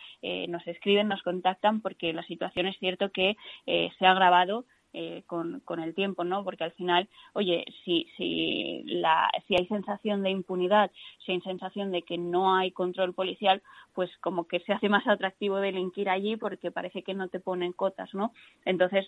nos 0.49 0.67
escriben 0.67 1.09
nos 1.09 1.23
contactan 1.23 1.81
porque 1.81 2.13
la 2.13 2.23
situación 2.25 2.67
es 2.67 2.79
cierto 2.79 3.11
que 3.11 3.37
se 3.67 4.07
ha 4.07 4.11
agravado 4.11 4.65
eh, 4.95 5.25
con, 5.27 5.61
con, 5.61 5.81
el 5.81 5.95
tiempo, 5.95 6.25
¿no? 6.25 6.45
Porque 6.45 6.65
al 6.65 6.73
final, 6.73 7.09
oye, 7.33 7.65
si, 7.85 8.07
si, 8.17 8.83
la, 8.85 9.29
si 9.47 9.57
hay 9.57 9.67
sensación 9.67 10.23
de 10.23 10.31
impunidad, 10.31 10.91
si 11.27 11.33
hay 11.33 11.41
sensación 11.41 11.91
de 11.91 12.03
que 12.03 12.17
no 12.17 12.55
hay 12.55 12.71
control 12.71 13.13
policial, 13.13 13.61
pues 13.93 14.11
como 14.19 14.47
que 14.47 14.61
se 14.61 14.73
hace 14.73 14.89
más 14.89 15.07
atractivo 15.07 15.57
delinquir 15.57 16.09
allí 16.09 16.37
porque 16.37 16.71
parece 16.71 17.03
que 17.03 17.13
no 17.13 17.29
te 17.29 17.41
ponen 17.41 17.73
cotas, 17.73 18.15
¿no? 18.15 18.33
Entonces, 18.65 19.07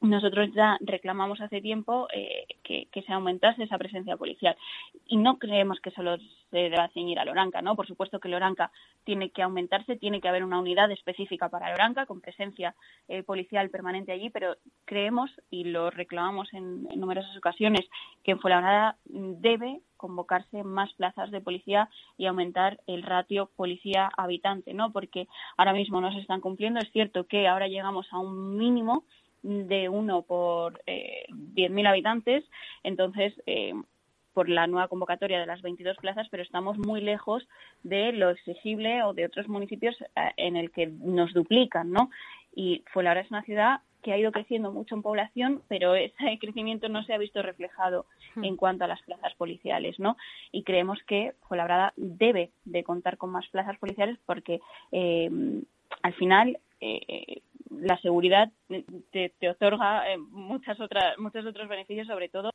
nosotros 0.00 0.50
ya 0.54 0.78
reclamamos 0.80 1.40
hace 1.40 1.60
tiempo 1.60 2.06
eh, 2.12 2.46
que, 2.62 2.86
se 3.02 3.12
aumentase 3.12 3.62
esa 3.62 3.78
presencia 3.78 4.16
policial 4.16 4.56
y 5.06 5.16
no 5.16 5.38
creemos 5.38 5.80
que 5.80 5.92
solo 5.92 6.16
se 6.50 6.56
deba 6.56 6.88
ceñir 6.88 7.18
a 7.18 7.24
Loranca, 7.24 7.62
¿no? 7.62 7.76
Por 7.76 7.86
supuesto 7.86 8.18
que 8.18 8.28
Loranca 8.28 8.70
tiene 9.04 9.30
que 9.30 9.42
aumentarse, 9.42 9.96
tiene 9.96 10.20
que 10.20 10.28
haber 10.28 10.44
una 10.44 10.58
unidad 10.58 10.90
específica 10.90 11.48
para 11.48 11.70
Loranca 11.70 12.06
con 12.06 12.20
presencia 12.20 12.74
eh, 13.08 13.22
policial 13.22 13.70
permanente 13.70 14.12
allí, 14.12 14.30
pero 14.30 14.56
creemos 14.84 15.30
y 15.50 15.64
lo 15.64 15.90
reclamamos 15.90 16.52
en, 16.52 16.84
numerosas 16.96 17.36
ocasiones 17.36 17.88
que 18.24 18.32
en 18.32 18.40
Fuenlabrada 18.40 18.96
debe 19.06 19.80
convocarse 19.96 20.62
más 20.64 20.92
plazas 20.94 21.30
de 21.30 21.40
policía 21.40 21.88
y 22.16 22.26
aumentar 22.26 22.80
el 22.86 23.02
ratio 23.02 23.50
policía 23.56 24.10
habitante, 24.16 24.74
¿no? 24.74 24.92
Porque 24.92 25.28
ahora 25.56 25.72
mismo 25.72 26.00
no 26.00 26.12
se 26.12 26.20
están 26.20 26.40
cumpliendo. 26.40 26.80
Es 26.80 26.90
cierto 26.92 27.26
que 27.26 27.48
ahora 27.48 27.68
llegamos 27.68 28.06
a 28.12 28.18
un 28.18 28.56
mínimo 28.56 29.04
de 29.42 29.88
uno 29.88 30.22
por 30.22 30.82
eh, 30.86 31.26
10.000 31.30 31.88
habitantes, 31.88 32.44
entonces 32.82 33.34
eh, 33.46 33.74
por 34.38 34.48
la 34.48 34.68
nueva 34.68 34.86
convocatoria 34.86 35.40
de 35.40 35.46
las 35.46 35.62
22 35.62 35.96
plazas, 35.96 36.28
pero 36.30 36.44
estamos 36.44 36.78
muy 36.78 37.00
lejos 37.00 37.48
de 37.82 38.12
lo 38.12 38.30
exigible 38.30 39.02
o 39.02 39.12
de 39.12 39.24
otros 39.24 39.48
municipios 39.48 40.00
eh, 40.00 40.30
en 40.36 40.54
el 40.54 40.70
que 40.70 40.86
nos 40.86 41.32
duplican, 41.34 41.90
¿no? 41.90 42.10
Y 42.54 42.84
Fuenlabrada 42.92 43.24
es 43.24 43.30
una 43.32 43.42
ciudad 43.42 43.80
que 44.00 44.12
ha 44.12 44.16
ido 44.16 44.30
creciendo 44.30 44.70
mucho 44.70 44.94
en 44.94 45.02
población, 45.02 45.62
pero 45.66 45.96
ese 45.96 46.14
crecimiento 46.40 46.88
no 46.88 47.02
se 47.02 47.14
ha 47.14 47.18
visto 47.18 47.42
reflejado 47.42 48.06
hmm. 48.36 48.44
en 48.44 48.56
cuanto 48.56 48.84
a 48.84 48.86
las 48.86 49.02
plazas 49.02 49.34
policiales, 49.34 49.98
¿no? 49.98 50.16
Y 50.52 50.62
creemos 50.62 51.00
que 51.08 51.34
Fuenlabrada 51.48 51.92
debe 51.96 52.52
de 52.64 52.84
contar 52.84 53.16
con 53.16 53.30
más 53.30 53.48
plazas 53.48 53.76
policiales 53.78 54.18
porque 54.24 54.60
eh, 54.92 55.28
al 56.02 56.14
final 56.14 56.58
eh, 56.80 57.42
la 57.70 57.98
seguridad 57.98 58.50
te, 59.10 59.34
te 59.38 59.48
otorga 59.50 60.10
eh, 60.10 60.18
muchas 60.18 60.80
otras, 60.80 61.18
muchos 61.18 61.44
otros 61.46 61.68
beneficios, 61.68 62.06
sobre 62.06 62.28
todo 62.28 62.50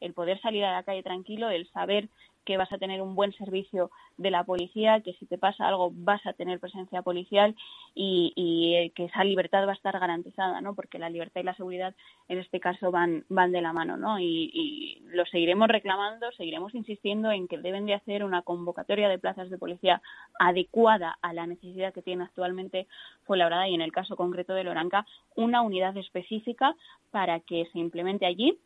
el 0.00 0.14
poder 0.14 0.40
salir 0.40 0.64
a 0.64 0.72
la 0.72 0.82
calle 0.82 1.02
tranquilo, 1.02 1.50
el 1.50 1.68
saber 1.70 2.08
que 2.48 2.56
vas 2.56 2.72
a 2.72 2.78
tener 2.78 3.02
un 3.02 3.14
buen 3.14 3.34
servicio 3.34 3.90
de 4.16 4.30
la 4.30 4.42
policía, 4.42 5.02
que 5.02 5.12
si 5.12 5.26
te 5.26 5.36
pasa 5.36 5.68
algo 5.68 5.90
vas 5.92 6.24
a 6.24 6.32
tener 6.32 6.58
presencia 6.58 7.02
policial 7.02 7.54
y, 7.94 8.90
que 8.94 9.04
esa 9.04 9.22
libertad 9.22 9.66
va 9.66 9.72
a 9.72 9.74
estar 9.74 10.00
garantizada, 10.00 10.62
¿no? 10.62 10.74
Porque 10.74 10.98
la 10.98 11.10
libertad 11.10 11.42
y 11.42 11.44
la 11.44 11.54
seguridad 11.54 11.94
en 12.26 12.38
este 12.38 12.58
caso 12.58 12.90
van, 12.90 13.26
van 13.28 13.52
de 13.52 13.60
la 13.60 13.74
mano, 13.74 13.98
¿no? 13.98 14.18
Y, 14.18 14.50
y 14.54 15.00
lo 15.10 15.26
seguiremos 15.26 15.68
reclamando, 15.68 16.32
seguiremos 16.32 16.74
insistiendo 16.74 17.30
en 17.30 17.48
que 17.48 17.58
deben 17.58 17.84
de 17.84 17.92
hacer 17.92 18.24
una 18.24 18.40
convocatoria 18.40 19.10
de 19.10 19.18
plazas 19.18 19.50
de 19.50 19.58
policía 19.58 20.00
adecuada 20.38 21.18
a 21.20 21.34
la 21.34 21.46
necesidad 21.46 21.92
que 21.92 22.00
tiene 22.00 22.24
actualmente 22.24 22.86
Fuenlabrada 23.26 23.68
y 23.68 23.74
en 23.74 23.82
el 23.82 23.92
caso 23.92 24.16
concreto 24.16 24.54
de 24.54 24.64
Loranca, 24.64 25.04
una 25.36 25.60
unidad 25.60 25.94
específica 25.98 26.74
para 27.10 27.40
que 27.40 27.68
se 27.72 27.78
implemente 27.78 28.24
allí 28.24 28.58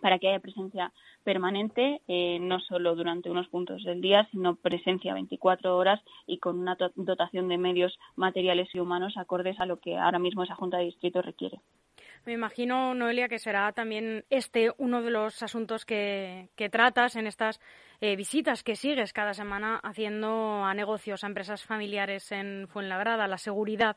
para 0.00 0.18
que 0.18 0.28
haya 0.28 0.40
presencia 0.40 0.92
permanente, 1.24 2.00
eh, 2.08 2.38
no 2.40 2.60
solo 2.60 2.94
durante 2.94 3.30
unos 3.30 3.48
puntos 3.48 3.84
del 3.84 4.00
día, 4.00 4.26
sino 4.30 4.56
presencia 4.56 5.14
24 5.14 5.76
horas 5.76 6.00
y 6.26 6.38
con 6.38 6.58
una 6.58 6.76
dotación 6.96 7.48
de 7.48 7.58
medios 7.58 7.98
materiales 8.16 8.68
y 8.74 8.80
humanos 8.80 9.14
acordes 9.16 9.58
a 9.60 9.66
lo 9.66 9.78
que 9.78 9.96
ahora 9.96 10.18
mismo 10.18 10.42
esa 10.42 10.54
Junta 10.54 10.78
de 10.78 10.84
Distrito 10.84 11.22
requiere. 11.22 11.60
Me 12.24 12.32
imagino, 12.32 12.94
Noelia, 12.94 13.28
que 13.28 13.40
será 13.40 13.72
también 13.72 14.24
este 14.30 14.72
uno 14.78 15.02
de 15.02 15.10
los 15.10 15.42
asuntos 15.42 15.84
que, 15.84 16.50
tratas 16.70 17.16
en 17.16 17.26
estas 17.26 17.60
eh, 18.00 18.14
visitas 18.14 18.62
que 18.62 18.76
sigues 18.76 19.12
cada 19.12 19.34
semana 19.34 19.80
haciendo 19.82 20.64
a 20.64 20.72
negocios, 20.72 21.24
a 21.24 21.26
empresas 21.26 21.64
familiares 21.64 22.30
en 22.30 22.68
Fuenlabrada, 22.68 23.26
la 23.26 23.38
seguridad 23.38 23.96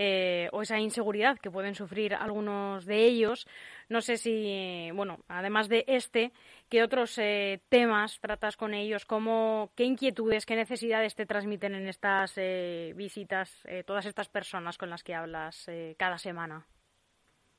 eh, 0.00 0.48
o 0.52 0.62
esa 0.62 0.78
inseguridad 0.78 1.38
que 1.40 1.50
pueden 1.50 1.74
sufrir 1.74 2.14
algunos 2.14 2.86
de 2.86 3.04
ellos. 3.04 3.48
No 3.88 4.00
sé 4.00 4.16
si, 4.16 4.88
bueno, 4.94 5.18
además 5.26 5.68
de 5.68 5.84
este, 5.88 6.30
¿qué 6.68 6.84
otros 6.84 7.18
eh, 7.18 7.60
temas 7.68 8.20
tratas 8.20 8.56
con 8.56 8.74
ellos? 8.74 9.04
¿Cómo, 9.04 9.70
¿Qué 9.74 9.82
inquietudes, 9.82 10.46
qué 10.46 10.54
necesidades 10.54 11.16
te 11.16 11.26
transmiten 11.26 11.74
en 11.74 11.88
estas 11.88 12.34
eh, 12.36 12.92
visitas 12.94 13.66
todas 13.86 14.06
estas 14.06 14.28
personas 14.28 14.78
con 14.78 14.88
las 14.88 15.02
que 15.02 15.16
hablas 15.16 15.68
cada 15.96 16.18
semana? 16.18 16.64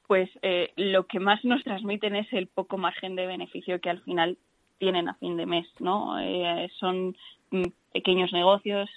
Pues 0.08 0.30
lo 0.78 1.08
que 1.08 1.19
más 1.19 1.43
nos 1.43 1.62
transmiten 1.65 2.15
es 2.15 2.32
el 2.32 2.47
poco 2.47 2.78
margen 2.78 3.17
de 3.17 3.28
beneficio 3.28 3.82
que 3.82 3.89
al 3.89 4.02
final 4.04 4.38
tienen 4.78 5.10
a 5.10 5.15
fin 5.15 5.36
de 5.36 5.45
mes, 5.45 5.67
¿no? 5.80 6.15
son 6.80 7.17
mm, 7.52 7.63
pequeños 7.91 8.32
negocios, 8.32 8.89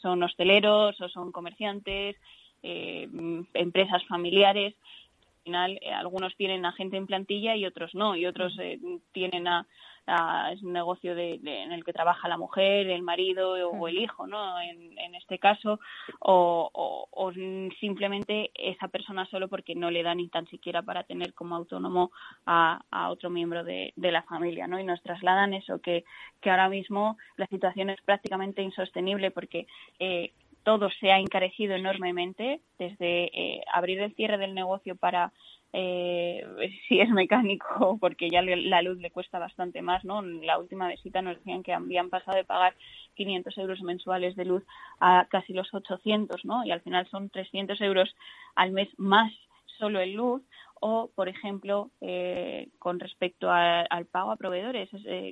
son 0.00 0.22
hosteleros 0.22 1.00
o 1.00 1.08
son 1.08 1.32
comerciantes, 1.32 2.16
eh, 2.64 3.08
empresas 3.52 4.02
familiares. 4.06 4.74
Al 4.74 5.44
final, 5.44 5.78
eh, 5.82 5.92
algunos 5.92 6.34
tienen 6.36 6.64
a 6.64 6.72
gente 6.72 6.96
en 6.96 7.06
plantilla 7.06 7.54
y 7.54 7.66
otros 7.66 7.94
no, 7.94 8.16
y 8.16 8.24
otros 8.24 8.56
eh, 8.58 8.80
tienen 9.12 9.46
a, 9.46 9.66
es 10.52 10.62
un 10.62 10.72
negocio 10.72 11.14
de, 11.14 11.34
en 11.42 11.72
el 11.72 11.84
que 11.84 11.92
trabaja 11.92 12.28
la 12.28 12.36
mujer, 12.36 12.88
el 12.88 13.02
marido 13.02 13.52
o 13.52 13.88
el 13.88 13.98
hijo, 13.98 14.26
¿no? 14.26 14.60
En, 14.60 15.14
este 15.14 15.38
caso, 15.38 15.80
o, 16.20 16.70
o, 17.10 17.32
simplemente 17.80 18.50
esa 18.54 18.88
persona 18.88 19.24
solo 19.26 19.48
porque 19.48 19.74
no 19.74 19.90
le 19.90 20.02
da 20.02 20.14
ni 20.14 20.28
tan 20.28 20.46
siquiera 20.48 20.82
para 20.82 21.04
tener 21.04 21.32
como 21.32 21.56
autónomo 21.56 22.10
a, 22.44 22.82
a 22.90 23.10
otro 23.10 23.30
miembro 23.30 23.64
de, 23.64 23.94
de, 23.96 24.12
la 24.12 24.22
familia, 24.22 24.66
¿no? 24.66 24.78
Y 24.78 24.84
nos 24.84 25.02
trasladan 25.02 25.54
eso, 25.54 25.80
que, 25.80 26.04
que 26.42 26.50
ahora 26.50 26.68
mismo 26.68 27.16
la 27.36 27.46
situación 27.46 27.88
es 27.90 28.00
prácticamente 28.02 28.60
insostenible 28.60 29.30
porque 29.30 29.66
eh, 29.98 30.32
todo 30.64 30.90
se 30.98 31.12
ha 31.12 31.18
encarecido 31.18 31.74
enormemente, 31.74 32.60
desde 32.78 33.24
eh, 33.26 33.60
abrir 33.72 34.00
el 34.00 34.14
cierre 34.14 34.38
del 34.38 34.54
negocio 34.54 34.96
para 34.96 35.32
eh, 35.72 36.42
si 36.88 37.00
es 37.00 37.10
mecánico, 37.10 37.98
porque 38.00 38.30
ya 38.30 38.42
la 38.42 38.82
luz 38.82 38.98
le 38.98 39.10
cuesta 39.10 39.38
bastante 39.38 39.82
más, 39.82 40.04
¿no? 40.04 40.20
En 40.20 40.44
la 40.44 40.58
última 40.58 40.88
visita 40.88 41.22
nos 41.22 41.36
decían 41.36 41.62
que 41.62 41.72
habían 41.72 42.10
pasado 42.10 42.36
de 42.36 42.44
pagar 42.44 42.74
500 43.14 43.58
euros 43.58 43.82
mensuales 43.82 44.34
de 44.36 44.46
luz 44.46 44.64
a 45.00 45.26
casi 45.30 45.52
los 45.52 45.72
800, 45.72 46.44
¿no? 46.44 46.64
Y 46.64 46.72
al 46.72 46.80
final 46.80 47.06
son 47.08 47.28
300 47.28 47.80
euros 47.82 48.14
al 48.54 48.72
mes 48.72 48.88
más 48.96 49.32
solo 49.78 50.00
en 50.00 50.14
luz 50.14 50.42
o, 50.80 51.10
por 51.14 51.28
ejemplo, 51.28 51.90
eh, 52.00 52.68
con 52.78 53.00
respecto 53.00 53.50
al 53.50 54.06
pago 54.06 54.30
a 54.32 54.36
proveedores, 54.36 54.90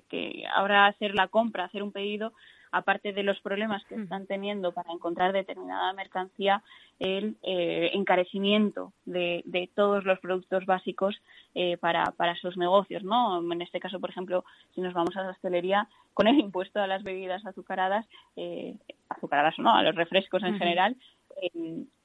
que 0.08 0.44
ahora 0.54 0.86
hacer 0.86 1.14
la 1.14 1.28
compra, 1.28 1.64
hacer 1.64 1.82
un 1.82 1.92
pedido, 1.92 2.32
aparte 2.72 3.12
de 3.12 3.22
los 3.22 3.38
problemas 3.40 3.84
que 3.84 3.94
están 3.94 4.26
teniendo 4.26 4.72
para 4.72 4.92
encontrar 4.92 5.32
determinada 5.32 5.92
mercancía, 5.92 6.62
el 6.98 7.36
eh, 7.42 7.90
encarecimiento 7.92 8.92
de, 9.04 9.42
de, 9.44 9.68
todos 9.74 10.04
los 10.04 10.18
productos 10.20 10.64
básicos 10.66 11.14
eh, 11.54 11.76
para, 11.76 12.12
para 12.12 12.34
sus 12.36 12.56
negocios, 12.56 13.04
¿no? 13.04 13.40
En 13.52 13.62
este 13.62 13.78
caso, 13.78 14.00
por 14.00 14.10
ejemplo, 14.10 14.44
si 14.74 14.80
nos 14.80 14.94
vamos 14.94 15.16
a 15.16 15.22
la 15.22 15.30
hostelería, 15.30 15.88
con 16.14 16.26
el 16.26 16.38
impuesto 16.38 16.80
a 16.80 16.86
las 16.86 17.02
bebidas 17.02 17.44
azucaradas, 17.44 18.06
eh, 18.36 18.74
azucaradas 19.08 19.58
o 19.58 19.62
no, 19.62 19.74
a 19.74 19.82
los 19.82 19.94
refrescos 19.94 20.42
en 20.42 20.58
general, 20.58 20.96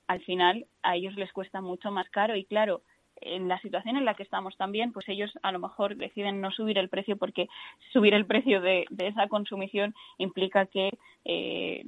al 0.08 0.22
final 0.22 0.66
a 0.84 0.96
ellos 0.96 1.16
les 1.16 1.32
cuesta 1.32 1.62
mucho 1.62 1.92
más 1.92 2.10
caro 2.10 2.36
y 2.36 2.46
claro, 2.46 2.82
en 3.22 3.48
la 3.48 3.60
situación 3.62 3.98
en 3.98 4.06
la 4.06 4.14
que 4.14 4.24
estamos 4.24 4.56
también, 4.58 4.92
pues 4.92 5.08
ellos 5.10 5.32
a 5.44 5.52
lo 5.52 5.60
mejor 5.60 5.96
deciden 5.96 6.42
no 6.42 6.52
subir 6.52 6.78
el 6.78 6.90
precio 6.90 7.18
porque 7.18 7.48
subir 7.92 8.14
el 8.14 8.26
precio 8.26 8.62
de, 8.62 8.86
esa 8.98 9.28
consumición 9.28 9.96
implica 10.18 10.66
que 10.66 10.98
eh, 11.26 11.84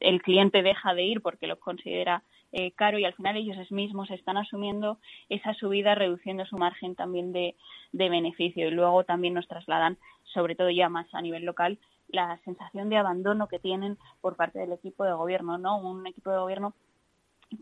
el 0.00 0.22
cliente 0.22 0.62
deja 0.62 0.94
de 0.94 1.04
ir 1.04 1.20
porque 1.20 1.46
lo 1.46 1.58
considera 1.58 2.22
eh, 2.52 2.72
caro 2.72 2.98
y 2.98 3.04
al 3.04 3.14
final 3.14 3.36
ellos 3.36 3.70
mismos 3.72 4.10
están 4.10 4.36
asumiendo 4.36 4.98
esa 5.28 5.54
subida 5.54 5.94
reduciendo 5.94 6.46
su 6.46 6.56
margen 6.56 6.94
también 6.94 7.32
de, 7.32 7.56
de 7.92 8.08
beneficio 8.08 8.68
y 8.68 8.70
luego 8.70 9.04
también 9.04 9.34
nos 9.34 9.48
trasladan, 9.48 9.98
sobre 10.24 10.54
todo 10.54 10.70
ya 10.70 10.88
más 10.88 11.06
a 11.14 11.22
nivel 11.22 11.44
local, 11.44 11.78
la 12.08 12.38
sensación 12.44 12.90
de 12.90 12.96
abandono 12.96 13.48
que 13.48 13.58
tienen 13.58 13.98
por 14.20 14.36
parte 14.36 14.58
del 14.58 14.72
equipo 14.72 15.04
de 15.04 15.12
gobierno, 15.12 15.58
¿no? 15.58 15.78
Un 15.78 16.06
equipo 16.06 16.30
de 16.30 16.38
gobierno 16.38 16.74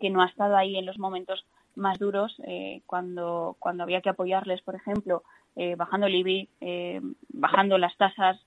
que 0.00 0.10
no 0.10 0.22
ha 0.22 0.26
estado 0.26 0.56
ahí 0.56 0.76
en 0.76 0.86
los 0.86 0.98
momentos 0.98 1.44
más 1.76 1.98
duros 1.98 2.34
eh, 2.46 2.82
cuando, 2.86 3.56
cuando 3.58 3.82
había 3.82 4.00
que 4.00 4.10
apoyarles, 4.10 4.62
por 4.62 4.74
ejemplo, 4.74 5.22
eh, 5.56 5.74
bajando 5.74 6.06
el 6.06 6.14
IBI, 6.14 6.48
eh, 6.60 7.00
bajando 7.28 7.76
las 7.78 7.96
tasas 7.96 8.38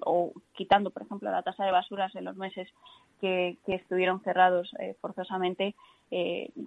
o 0.00 0.32
quitando, 0.54 0.90
por 0.90 1.02
ejemplo, 1.02 1.30
la 1.30 1.42
tasa 1.42 1.64
de 1.64 1.72
basuras 1.72 2.14
en 2.16 2.24
los 2.24 2.36
meses 2.36 2.68
que, 3.20 3.58
que 3.64 3.74
estuvieron 3.74 4.20
cerrados 4.22 4.70
forzosamente, 5.00 5.74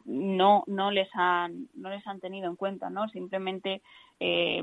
no 0.06 0.64
no 0.68 0.92
les 0.92 1.10
han 1.14 1.68
no 1.76 1.90
les 1.90 2.06
han 2.08 2.20
tenido 2.20 2.50
en 2.50 2.58
cuenta, 2.58 2.90
¿no? 2.90 3.08
Simplemente, 3.10 3.82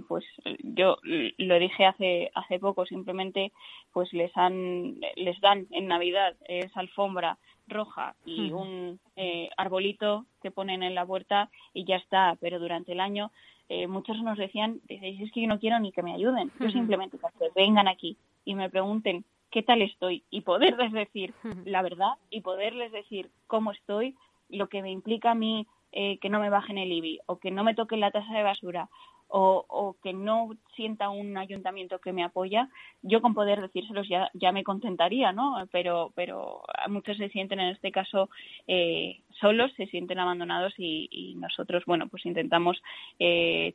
pues 0.08 0.24
yo 0.62 0.98
lo 1.02 1.58
dije 1.58 1.86
hace 1.86 2.30
hace 2.34 2.58
poco, 2.58 2.84
simplemente, 2.84 3.52
pues 3.92 4.12
les 4.12 4.34
han 4.36 4.96
les 5.16 5.40
dan 5.40 5.66
en 5.70 5.88
Navidad 5.88 6.36
esa 6.46 6.80
alfombra 6.80 7.38
roja 7.66 8.14
y 8.24 8.52
un 8.52 9.00
eh, 9.16 9.48
arbolito 9.56 10.26
que 10.42 10.50
ponen 10.50 10.82
en 10.82 10.94
la 10.94 11.06
puerta 11.06 11.50
y 11.74 11.84
ya 11.84 11.96
está. 11.96 12.36
Pero 12.40 12.58
durante 12.58 12.92
el 12.92 13.00
año 13.00 13.30
eh, 13.68 13.86
muchos 13.86 14.20
nos 14.22 14.38
decían, 14.38 14.80
es 14.88 15.32
que 15.32 15.42
yo 15.42 15.48
no 15.48 15.58
quiero 15.58 15.78
ni 15.80 15.90
que 15.90 16.02
me 16.02 16.14
ayuden, 16.14 16.52
yo 16.60 16.70
simplemente 16.70 17.18
que 17.18 17.50
vengan 17.54 17.88
aquí 17.88 18.16
y 18.44 18.54
me 18.54 18.70
pregunten 18.70 19.24
qué 19.50 19.62
tal 19.62 19.82
estoy 19.82 20.22
y 20.30 20.42
poderles 20.42 20.92
decir 20.92 21.34
la 21.64 21.82
verdad 21.82 22.12
y 22.30 22.42
poderles 22.42 22.92
decir 22.92 23.30
cómo 23.46 23.72
estoy, 23.72 24.14
lo 24.48 24.68
que 24.68 24.82
me 24.82 24.90
implica 24.90 25.32
a 25.32 25.34
mí 25.34 25.66
eh, 25.92 26.18
que 26.18 26.28
no 26.28 26.38
me 26.38 26.50
bajen 26.50 26.78
el 26.78 26.92
IBI 26.92 27.20
o 27.26 27.38
que 27.38 27.50
no 27.50 27.64
me 27.64 27.74
toquen 27.74 28.00
la 28.00 28.10
tasa 28.10 28.32
de 28.32 28.42
basura 28.42 28.88
o, 29.28 29.64
o, 29.68 29.96
que 30.02 30.12
no 30.12 30.50
sienta 30.76 31.10
un 31.10 31.36
ayuntamiento 31.36 31.98
que 31.98 32.12
me 32.12 32.22
apoya, 32.22 32.68
yo 33.02 33.20
con 33.20 33.34
poder 33.34 33.60
decírselos 33.60 34.08
ya, 34.08 34.30
ya 34.34 34.52
me 34.52 34.64
contentaría, 34.64 35.32
¿no? 35.32 35.66
Pero, 35.72 36.12
pero 36.14 36.62
muchos 36.88 37.16
se 37.16 37.28
sienten 37.30 37.60
en 37.60 37.70
este 37.70 37.90
caso 37.90 38.28
eh, 38.66 39.20
solos, 39.40 39.72
se 39.76 39.86
sienten 39.86 40.18
abandonados 40.18 40.74
y, 40.78 41.34
nosotros, 41.36 41.84
bueno, 41.86 42.08
pues 42.08 42.24
intentamos, 42.24 42.82
eh, 43.18 43.74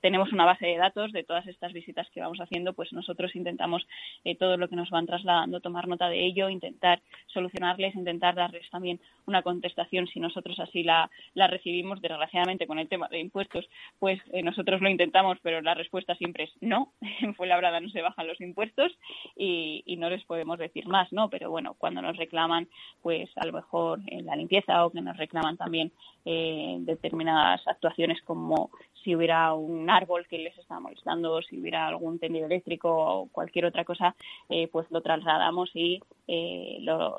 tenemos 0.00 0.32
una 0.32 0.44
base 0.44 0.66
de 0.66 0.76
datos 0.76 1.12
de 1.12 1.24
todas 1.24 1.46
estas 1.46 1.72
visitas 1.72 2.08
que 2.10 2.20
vamos 2.20 2.38
haciendo, 2.40 2.72
pues 2.72 2.92
nosotros 2.92 3.34
intentamos 3.34 3.86
eh, 4.24 4.36
todo 4.36 4.56
lo 4.56 4.68
que 4.68 4.76
nos 4.76 4.90
van 4.90 5.06
trasladando, 5.06 5.60
tomar 5.60 5.88
nota 5.88 6.08
de 6.08 6.24
ello, 6.24 6.48
intentar 6.48 7.00
solucionarles, 7.26 7.94
intentar 7.94 8.34
darles 8.34 8.68
también 8.70 9.00
una 9.26 9.42
contestación 9.42 10.06
si 10.06 10.20
nosotros 10.20 10.58
así 10.60 10.82
la, 10.82 11.10
la 11.34 11.46
recibimos. 11.46 12.00
Desgraciadamente 12.00 12.66
con 12.66 12.78
el 12.78 12.88
tema 12.88 13.08
de 13.08 13.20
impuestos, 13.20 13.68
pues 13.98 14.20
nosotros 14.42 14.80
lo 14.80 14.88
intentamos, 14.88 15.38
pero 15.42 15.60
la 15.60 15.74
respuesta 15.74 16.14
siempre 16.14 16.39
no. 16.60 16.92
En 17.20 17.34
Fuenlabrada 17.34 17.80
no 17.80 17.88
se 17.90 18.02
bajan 18.02 18.26
los 18.26 18.40
impuestos 18.40 18.92
y, 19.36 19.82
y 19.86 19.96
no 19.96 20.08
les 20.08 20.24
podemos 20.24 20.58
decir 20.58 20.86
más, 20.86 21.12
¿no? 21.12 21.28
Pero 21.28 21.50
bueno, 21.50 21.74
cuando 21.78 22.00
nos 22.00 22.16
reclaman, 22.16 22.68
pues 23.02 23.30
a 23.36 23.46
lo 23.46 23.52
mejor 23.52 24.00
en 24.06 24.26
la 24.26 24.36
limpieza 24.36 24.84
o 24.84 24.90
que 24.90 25.00
nos 25.00 25.16
reclaman 25.16 25.56
también 25.56 25.92
eh, 26.24 26.76
determinadas 26.80 27.66
actuaciones 27.66 28.20
como 28.22 28.70
si 29.02 29.16
hubiera 29.16 29.54
un 29.54 29.88
árbol 29.88 30.26
que 30.28 30.38
les 30.38 30.56
está 30.58 30.78
molestando, 30.78 31.40
si 31.42 31.58
hubiera 31.58 31.86
algún 31.88 32.18
tendido 32.18 32.46
eléctrico 32.46 32.90
o 32.90 33.28
cualquier 33.28 33.66
otra 33.66 33.84
cosa, 33.84 34.14
eh, 34.48 34.68
pues 34.68 34.90
lo 34.90 35.00
trasladamos 35.00 35.70
y 35.74 36.00
eh, 36.28 36.78
lo, 36.80 37.16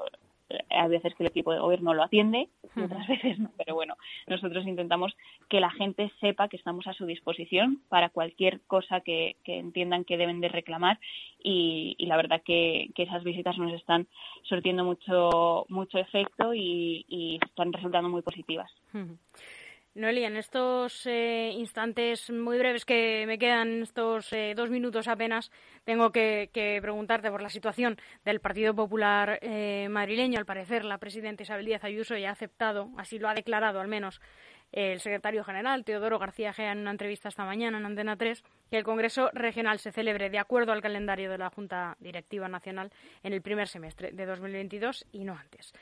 hay 0.70 0.90
veces 0.90 1.14
que 1.16 1.24
el 1.24 1.30
equipo 1.30 1.52
de 1.52 1.60
gobierno 1.60 1.94
lo 1.94 2.04
atiende 2.04 2.50
y 2.76 2.82
otras 2.82 3.08
veces 3.08 3.40
no, 3.40 3.52
pero 3.58 3.76
bueno, 3.76 3.96
nosotros 4.28 4.66
intentamos 4.66 5.16
que 5.50 5.60
la 5.60 5.70
gente 5.72 6.12
sepa 6.20 6.48
que 6.48 6.58
estamos 6.58 6.88
a 6.88 6.94
su 6.94 7.06
disposición 7.06 7.82
para 7.90 8.10
cualquier 8.10 8.62
cosa 8.62 9.02
que, 9.02 9.36
que 9.44 9.58
entiendan 9.58 10.06
que 10.06 10.18
deben 10.18 10.42
de 10.42 10.50
reclamar 10.50 11.00
y, 11.44 11.96
y 11.98 12.06
la 12.06 12.18
verdad 12.18 12.42
que, 12.44 12.90
que, 12.96 13.04
esas 13.04 13.24
visitas 13.24 13.58
nos 13.58 13.74
están 13.74 14.08
surtiendo 14.44 14.84
mucho, 14.84 15.66
mucho 15.70 15.98
efecto 15.98 16.54
y, 16.54 17.06
y 17.08 17.40
están 17.44 17.74
resultando 17.74 18.10
muy 18.10 18.22
positivas. 18.22 18.72
Noelia, 19.94 20.28
en 20.28 20.38
estos 20.38 21.06
eh, 21.06 21.52
instantes 21.54 22.30
muy 22.30 22.58
breves 22.58 22.86
que 22.86 23.26
me 23.28 23.38
quedan, 23.38 23.82
estos 23.82 24.32
eh, 24.32 24.54
dos 24.56 24.70
minutos 24.70 25.10
apenas, 25.10 25.52
tengo 25.84 26.14
que, 26.14 26.50
preguntarte 26.82 27.30
por 27.30 27.42
la 27.42 27.50
situación 27.50 27.98
del 28.24 28.40
Partido 28.40 28.74
Popular 28.74 29.38
eh, 29.42 29.90
madrileño. 29.90 30.40
Al 30.40 30.46
parecer, 30.46 30.86
la 30.86 30.98
presidenta 30.98 31.44
Isabel 31.44 31.66
Díaz 31.66 31.84
Ayuso 31.84 32.16
ya 32.16 32.30
ha 32.30 32.32
aceptado, 32.32 32.90
así 32.98 33.20
lo 33.20 33.28
ha 33.28 33.34
declarado 33.34 33.82
al 33.82 33.90
menos 33.90 34.22
el 34.72 35.02
secretario 35.02 35.44
general, 35.44 35.84
Teodoro 35.84 36.20
García 36.20 36.54
Gea, 36.54 36.72
en 36.72 36.80
una 36.80 36.92
entrevista 36.92 37.28
esta 37.28 37.44
mañana 37.44 37.78
en 37.78 37.86
Antena 37.86 38.16
3, 38.16 38.46
que 38.70 38.78
el 38.78 38.86
Congreso 38.86 39.30
Regional 39.34 39.80
se 39.80 39.92
celebre 39.92 40.30
de 40.30 40.40
acuerdo 40.40 40.72
al 40.72 40.82
calendario 40.82 41.30
de 41.30 41.38
la 41.38 41.50
Junta 41.50 41.98
Directiva 42.00 42.48
Nacional 42.48 42.92
en 43.24 43.34
el 43.34 43.42
primer 43.42 43.68
semestre 43.68 44.14
de 44.14 44.26
2022 44.26 45.06
y 45.12 45.26
no 45.26 45.36
antes. 45.36 45.74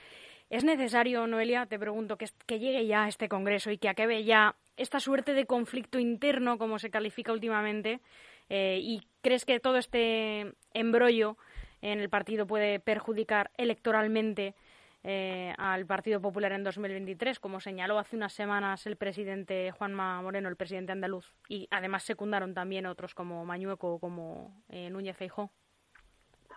¿Es 0.49 0.63
necesario, 0.63 1.27
Noelia, 1.27 1.67
te 1.67 1.77
pregunto, 1.77 2.17
que, 2.17 2.27
llegue 2.59 2.88
ya 2.88 3.07
este 3.07 3.29
Congreso 3.29 3.69
y 3.69 3.77
que 3.77 3.88
acabe 3.88 4.23
ya 4.23 4.55
esta 4.77 4.99
suerte 4.99 5.33
de 5.33 5.45
conflicto 5.45 5.99
interno, 5.99 6.57
como 6.57 6.79
se 6.79 6.89
califica 6.89 7.31
últimamente? 7.31 8.01
Eh, 8.49 8.79
¿Y 8.81 9.07
crees 9.21 9.45
que 9.45 9.59
todo 9.59 9.77
este 9.77 10.53
embrollo 10.73 11.38
en 11.81 11.99
el 11.99 12.09
partido 12.09 12.47
puede 12.47 12.79
perjudicar 12.79 13.51
electoralmente 13.57 14.55
eh, 15.03 15.53
al 15.57 15.85
Partido 15.85 16.19
Popular 16.19 16.51
en 16.51 16.63
2023, 16.63 17.39
como 17.39 17.59
señaló 17.59 17.99
hace 17.99 18.15
unas 18.15 18.33
semanas 18.33 18.88
el 18.88 18.97
presidente 18.97 19.71
Juanma 19.71 20.21
Moreno, 20.21 20.49
el 20.49 20.57
presidente 20.57 20.91
andaluz, 20.91 21.31
y 21.47 21.67
además 21.71 22.03
secundaron 22.03 22.55
también 22.55 22.88
otros 22.88 23.13
como 23.13 23.45
Mañueco 23.45 23.93
o 23.93 23.99
como 23.99 24.63
eh, 24.67 24.89
Núñez 24.89 25.15
Feijó? 25.15 25.51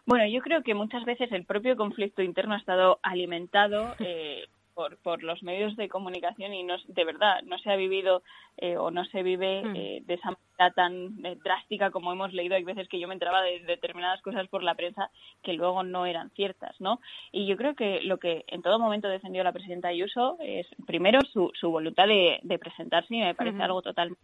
Bueno, 0.04 0.26
yo 0.26 0.40
creo 0.40 0.62
que 0.62 0.74
muchas 0.74 1.04
veces 1.04 1.30
el 1.32 1.44
propio 1.44 1.76
conflicto 1.76 2.22
interno 2.22 2.54
ha 2.54 2.58
estado 2.58 2.98
alimentado 3.02 3.94
eh, 4.00 4.46
por, 4.74 4.96
por 4.98 5.22
los 5.22 5.42
medios 5.42 5.76
de 5.76 5.88
comunicación 5.88 6.52
y 6.54 6.62
no, 6.62 6.76
de 6.86 7.04
verdad 7.04 7.42
no 7.44 7.58
se 7.58 7.70
ha 7.70 7.76
vivido 7.76 8.22
eh, 8.56 8.76
o 8.76 8.90
no 8.90 9.04
se 9.06 9.22
vive 9.22 9.62
mm. 9.62 9.76
eh, 9.76 10.02
de 10.06 10.14
esa 10.14 10.30
manera 10.30 10.74
tan 10.74 11.24
eh, 11.24 11.36
drástica 11.42 11.90
como 11.90 12.12
hemos 12.12 12.32
leído. 12.32 12.56
Hay 12.56 12.64
veces 12.64 12.88
que 12.88 12.98
yo 12.98 13.08
me 13.08 13.14
entraba 13.14 13.42
de 13.42 13.60
determinadas 13.60 14.20
cosas 14.22 14.48
por 14.48 14.62
la 14.62 14.74
prensa 14.74 15.10
que 15.42 15.52
luego 15.52 15.82
no 15.82 16.06
eran 16.06 16.30
ciertas, 16.30 16.80
¿no? 16.80 17.00
Y 17.30 17.46
yo 17.46 17.56
creo 17.56 17.74
que 17.74 18.00
lo 18.02 18.18
que 18.18 18.44
en 18.48 18.62
todo 18.62 18.78
momento 18.78 19.08
defendió 19.08 19.44
la 19.44 19.52
presidenta 19.52 19.88
Ayuso 19.88 20.36
es 20.40 20.66
primero 20.86 21.20
su, 21.32 21.50
su 21.58 21.70
voluntad 21.70 22.06
de, 22.06 22.40
de 22.42 22.58
presentarse 22.58 23.14
y 23.14 23.20
me 23.20 23.34
parece 23.34 23.62
algo 23.62 23.82
total, 23.82 24.16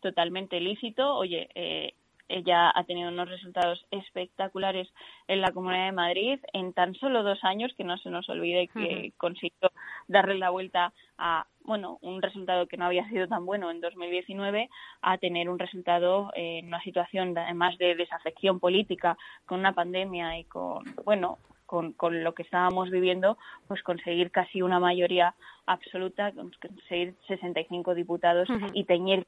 totalmente 0.00 0.60
lícito. 0.60 1.16
Oye, 1.16 1.48
eh, 1.54 1.94
ella 2.28 2.70
ha 2.74 2.84
tenido 2.84 3.08
unos 3.08 3.28
resultados 3.28 3.84
espectaculares 3.90 4.88
en 5.26 5.40
la 5.40 5.52
Comunidad 5.52 5.86
de 5.86 5.92
Madrid 5.92 6.40
en 6.52 6.72
tan 6.72 6.94
solo 6.94 7.22
dos 7.22 7.42
años, 7.42 7.72
que 7.76 7.84
no 7.84 7.96
se 7.98 8.10
nos 8.10 8.28
olvide 8.28 8.68
que 8.68 9.12
consiguió 9.16 9.70
darle 10.06 10.38
la 10.38 10.50
vuelta 10.50 10.92
a 11.16 11.46
bueno 11.64 11.98
un 12.00 12.22
resultado 12.22 12.66
que 12.66 12.76
no 12.76 12.86
había 12.86 13.08
sido 13.08 13.28
tan 13.28 13.44
bueno 13.44 13.70
en 13.70 13.80
2019 13.80 14.70
a 15.02 15.18
tener 15.18 15.50
un 15.50 15.58
resultado 15.58 16.30
en 16.34 16.66
una 16.66 16.80
situación 16.82 17.36
además 17.36 17.76
de 17.78 17.94
desafección 17.94 18.58
política 18.58 19.18
con 19.44 19.60
una 19.60 19.74
pandemia 19.74 20.38
y 20.38 20.44
con 20.44 20.84
bueno 21.04 21.38
con, 21.66 21.92
con 21.92 22.24
lo 22.24 22.32
que 22.32 22.44
estábamos 22.44 22.90
viviendo, 22.90 23.36
pues 23.66 23.82
conseguir 23.82 24.30
casi 24.30 24.62
una 24.62 24.80
mayoría 24.80 25.34
absoluta, 25.66 26.32
conseguir 26.32 27.14
65 27.26 27.94
diputados 27.94 28.48
y 28.72 28.84
teñir 28.84 29.26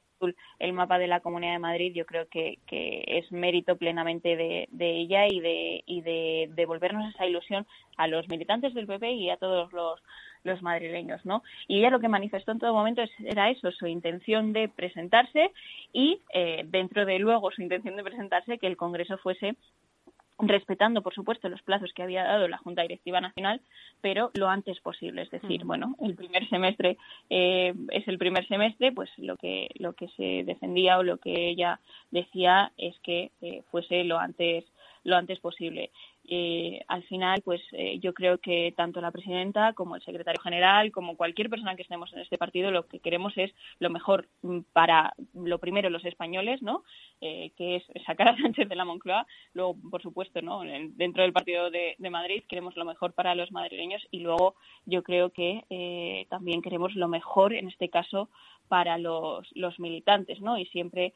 el 0.59 0.73
mapa 0.73 0.99
de 0.99 1.07
la 1.07 1.19
Comunidad 1.19 1.53
de 1.53 1.59
Madrid, 1.59 1.93
yo 1.93 2.05
creo 2.05 2.27
que, 2.27 2.59
que 2.67 3.03
es 3.07 3.31
mérito 3.31 3.77
plenamente 3.77 4.35
de, 4.35 4.67
ella 4.79 5.27
y 5.27 5.39
de, 5.39 5.83
y 5.85 6.01
de 6.01 6.49
devolvernos 6.55 7.13
esa 7.13 7.25
ilusión 7.25 7.65
a 7.97 8.07
los 8.07 8.27
militantes 8.27 8.73
del 8.73 8.87
PP 8.87 9.11
y 9.11 9.29
a 9.29 9.37
todos 9.37 9.71
los 9.73 9.99
los 10.43 10.61
madrileños, 10.61 11.23
¿no? 11.25 11.43
Y 11.67 11.79
ella 11.79 11.89
lo 11.89 11.99
que 11.99 12.07
manifestó 12.07 12.51
en 12.51 12.59
todo 12.59 12.73
momento 12.73 13.03
era 13.19 13.49
eso, 13.49 13.71
su 13.71 13.87
intención 13.87 14.53
de 14.53 14.69
presentarse 14.69 15.51
y 15.93 16.21
eh, 16.33 16.63
dentro 16.65 17.05
de 17.05 17.19
luego 17.19 17.51
su 17.51 17.61
intención 17.61 17.95
de 17.95 18.03
presentarse 18.03 18.57
que 18.57 18.67
el 18.67 18.77
Congreso 18.77 19.17
fuese 19.19 19.55
respetando, 20.41 21.01
por 21.01 21.13
supuesto, 21.13 21.49
los 21.49 21.61
plazos 21.61 21.93
que 21.93 22.03
había 22.03 22.23
dado 22.23 22.47
la 22.47 22.57
Junta 22.57 22.81
Directiva 22.81 23.21
Nacional, 23.21 23.61
pero 24.01 24.31
lo 24.33 24.49
antes 24.49 24.79
posible. 24.79 25.23
Es 25.23 25.31
decir, 25.31 25.63
bueno, 25.65 25.95
el 26.01 26.15
primer 26.15 26.47
semestre 26.49 26.97
eh, 27.29 27.73
es 27.89 28.07
el 28.07 28.17
primer 28.17 28.47
semestre, 28.47 28.91
pues 28.91 29.09
lo 29.17 29.37
que 29.37 29.69
lo 29.75 29.93
que 29.93 30.07
se 30.09 30.43
defendía 30.43 30.97
o 30.97 31.03
lo 31.03 31.17
que 31.17 31.49
ella 31.49 31.79
decía 32.11 32.71
es 32.77 32.97
que 32.99 33.31
eh, 33.41 33.63
fuese 33.71 34.03
lo 34.03 34.19
antes 34.19 34.65
lo 35.03 35.15
antes 35.15 35.39
posible. 35.39 35.91
Eh, 36.33 36.79
al 36.87 37.03
final, 37.03 37.41
pues 37.41 37.59
eh, 37.73 37.99
yo 37.99 38.13
creo 38.13 38.37
que 38.37 38.73
tanto 38.77 39.01
la 39.01 39.11
presidenta 39.11 39.73
como 39.73 39.97
el 39.97 40.01
secretario 40.01 40.41
general, 40.41 40.89
como 40.93 41.17
cualquier 41.17 41.49
persona 41.49 41.75
que 41.75 41.81
estemos 41.81 42.13
en 42.13 42.19
este 42.19 42.37
partido, 42.37 42.71
lo 42.71 42.87
que 42.87 42.99
queremos 43.01 43.37
es 43.37 43.53
lo 43.79 43.89
mejor 43.89 44.29
mm, 44.41 44.59
para, 44.71 45.13
lo 45.33 45.59
primero, 45.59 45.89
los 45.89 46.05
españoles, 46.05 46.61
¿no? 46.61 46.85
Eh, 47.19 47.51
que 47.57 47.75
es 47.75 47.83
sacar 48.05 48.29
a 48.29 48.37
Sánchez 48.41 48.69
de 48.69 48.75
la 48.77 48.85
Moncloa. 48.85 49.27
Luego, 49.53 49.75
por 49.91 50.01
supuesto, 50.01 50.41
¿no? 50.41 50.61
Dentro 50.61 51.23
del 51.23 51.33
partido 51.33 51.69
de, 51.69 51.97
Madrid 52.09 52.43
queremos 52.47 52.77
lo 52.77 52.85
mejor 52.85 53.11
para 53.11 53.35
los 53.35 53.51
madrileños 53.51 54.01
y 54.09 54.19
luego 54.19 54.55
yo 54.85 55.03
creo 55.03 55.31
que 55.31 56.25
también 56.29 56.61
queremos 56.61 56.93
lo 56.95 57.07
mejor, 57.07 57.53
en 57.53 57.69
este 57.69 57.89
caso, 57.89 58.29
para 58.67 58.97
los, 58.97 59.49
los 59.53 59.79
militantes, 59.79 60.41
¿no? 60.41 60.57
Y 60.57 60.65
siempre 60.67 61.13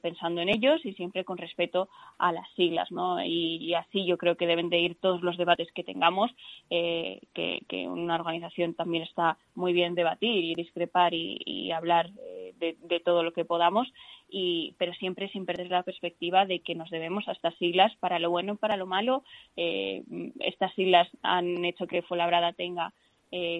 pensando 0.00 0.40
en 0.40 0.48
ellos 0.48 0.80
y 0.84 0.94
siempre 0.94 1.24
con 1.24 1.36
respeto 1.36 1.88
a 2.18 2.32
las 2.32 2.48
siglas, 2.54 2.90
¿no? 2.90 3.22
Y, 3.22 3.74
así 3.74 4.06
yo 4.06 4.16
creo 4.16 4.33
que 4.36 4.46
deben 4.46 4.70
de 4.70 4.78
ir 4.78 4.96
todos 5.00 5.22
los 5.22 5.36
debates 5.36 5.70
que 5.72 5.84
tengamos, 5.84 6.30
eh, 6.70 7.20
que, 7.34 7.88
una 7.88 8.14
organización 8.16 8.74
también 8.74 9.02
está 9.02 9.36
muy 9.54 9.72
bien 9.72 9.94
debatir 9.94 10.44
y 10.44 10.54
discrepar 10.54 11.12
y, 11.14 11.70
hablar 11.72 12.10
eh, 12.22 12.54
de, 12.58 13.00
todo 13.00 13.22
lo 13.22 13.32
que 13.32 13.44
podamos, 13.44 13.92
y, 14.28 14.74
pero 14.78 14.92
siempre 14.94 15.28
sin 15.28 15.44
perder 15.44 15.70
la 15.70 15.82
perspectiva 15.82 16.46
de 16.46 16.60
que 16.60 16.74
nos 16.74 16.90
debemos 16.90 17.28
a 17.28 17.32
estas 17.32 17.54
siglas 17.56 17.94
para 17.96 18.18
lo 18.18 18.30
bueno 18.30 18.54
y 18.54 18.56
para 18.56 18.76
lo 18.76 18.86
malo. 18.86 19.24
estas 19.56 20.72
siglas 20.74 21.08
han 21.22 21.64
hecho 21.64 21.86
que 21.86 22.02
Fuenlabrada 22.02 22.52
tenga 22.52 22.92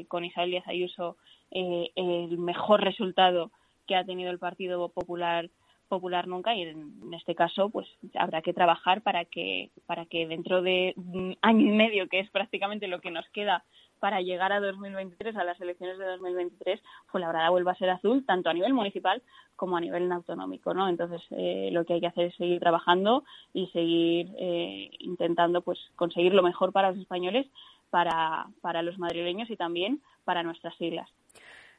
con 0.09 0.25
Isabel 0.25 0.53
Díaz 0.53 0.69
Ayuso 0.69 1.17
eh, 1.55 1.93
el 1.95 2.37
mejor 2.37 2.83
resultado 2.83 3.53
que 3.87 3.95
ha 3.95 4.05
tenido 4.05 4.31
el 4.33 4.41
Partido 4.41 4.89
Popular 4.89 5.49
popular 5.94 6.26
nunca 6.26 6.54
y 6.54 6.62
en 6.62 7.12
este 7.14 7.35
caso 7.35 7.70
pues 7.70 7.87
habrá 8.14 8.42
que 8.42 8.52
trabajar 8.52 9.02
para 9.02 9.24
que 9.24 9.70
para 9.87 10.07
que 10.07 10.26
dentro 10.26 10.62
de 10.62 10.94
un 10.96 11.37
año 11.42 11.66
y 11.66 11.76
medio 11.76 12.09
que 12.09 12.20
es 12.20 12.30
prácticamente 12.30 12.88
lo 12.88 13.00
que 13.00 13.11
nos 13.11 13.28
queda 13.30 13.64
para 14.00 14.20
llegar 14.20 14.52
a 14.52 14.61
2023 14.61 15.37
a 15.37 15.44
las 15.44 15.61
elecciones 15.61 15.98
de 15.98 16.04
2023 16.04 16.80
Fuenlabrada 17.07 17.50
vuelva 17.50 17.72
a 17.72 17.76
ser 17.76 17.90
azul 17.90 18.24
tanto 18.26 18.50
a 18.50 18.54
nivel 18.54 18.74
municipal 18.74 19.22
como 19.57 19.76
a 19.76 19.80
nivel 19.80 20.11
autonómico 20.12 20.74
no 20.74 20.88
entonces 20.88 21.22
eh, 21.30 21.70
lo 21.72 21.85
que 21.85 21.94
hay 21.94 22.00
que 22.00 22.09
hacer 22.09 22.26
es 22.26 22.37
seguir 22.37 22.61
trabajando 22.61 23.24
y 23.52 23.68
seguir 23.68 24.35
eh, 24.38 24.90
intentando 24.98 25.62
pues 25.62 25.78
conseguir 25.96 26.35
lo 26.35 26.42
mejor 26.42 26.72
para 26.72 26.90
los 26.90 27.00
españoles 27.00 27.46
para 27.90 28.46
para 28.61 28.83
los 28.83 28.98
madrileños 28.98 29.50
y 29.50 29.57
también 29.57 30.02
para 30.24 30.42
nuestras 30.42 30.74
siglas 30.76 31.09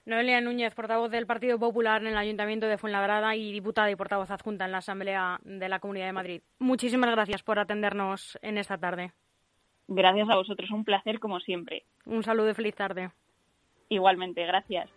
Noelia 0.06 0.40
Núñez, 0.40 0.76
portavoz 0.76 1.10
del 1.10 1.26
Partido 1.26 1.58
Popular 1.58 2.02
en 2.02 2.10
el 2.10 2.18
Ayuntamiento 2.18 2.68
de 2.68 2.78
Fuenlabrada 2.78 3.36
y 3.36 3.52
diputada 3.52 3.90
y 3.90 3.96
portavoz 3.96 4.30
adjunta 4.30 4.66
en 4.66 4.72
la 4.72 4.78
Asamblea 4.78 5.40
de 5.44 5.68
la 5.68 5.80
Comunidad 5.80 6.06
de 6.06 6.14
Madrid. 6.14 6.42
Muchísimas 6.60 7.10
gracias 7.10 7.42
por 7.42 7.58
atendernos 7.58 8.38
en 8.44 8.60
esta 8.60 8.78
tarde. 8.78 9.14
Gracias 9.88 10.30
a 10.30 10.36
vosotros, 10.36 10.70
un 10.70 10.84
placer 10.84 11.20
como 11.20 11.40
siempre. 11.40 11.86
Un 12.06 12.22
saludo 12.22 12.52
y 12.52 12.54
feliz 12.54 12.76
tarde. 12.76 13.10
Igualmente, 13.90 14.46
gracias. 14.46 14.90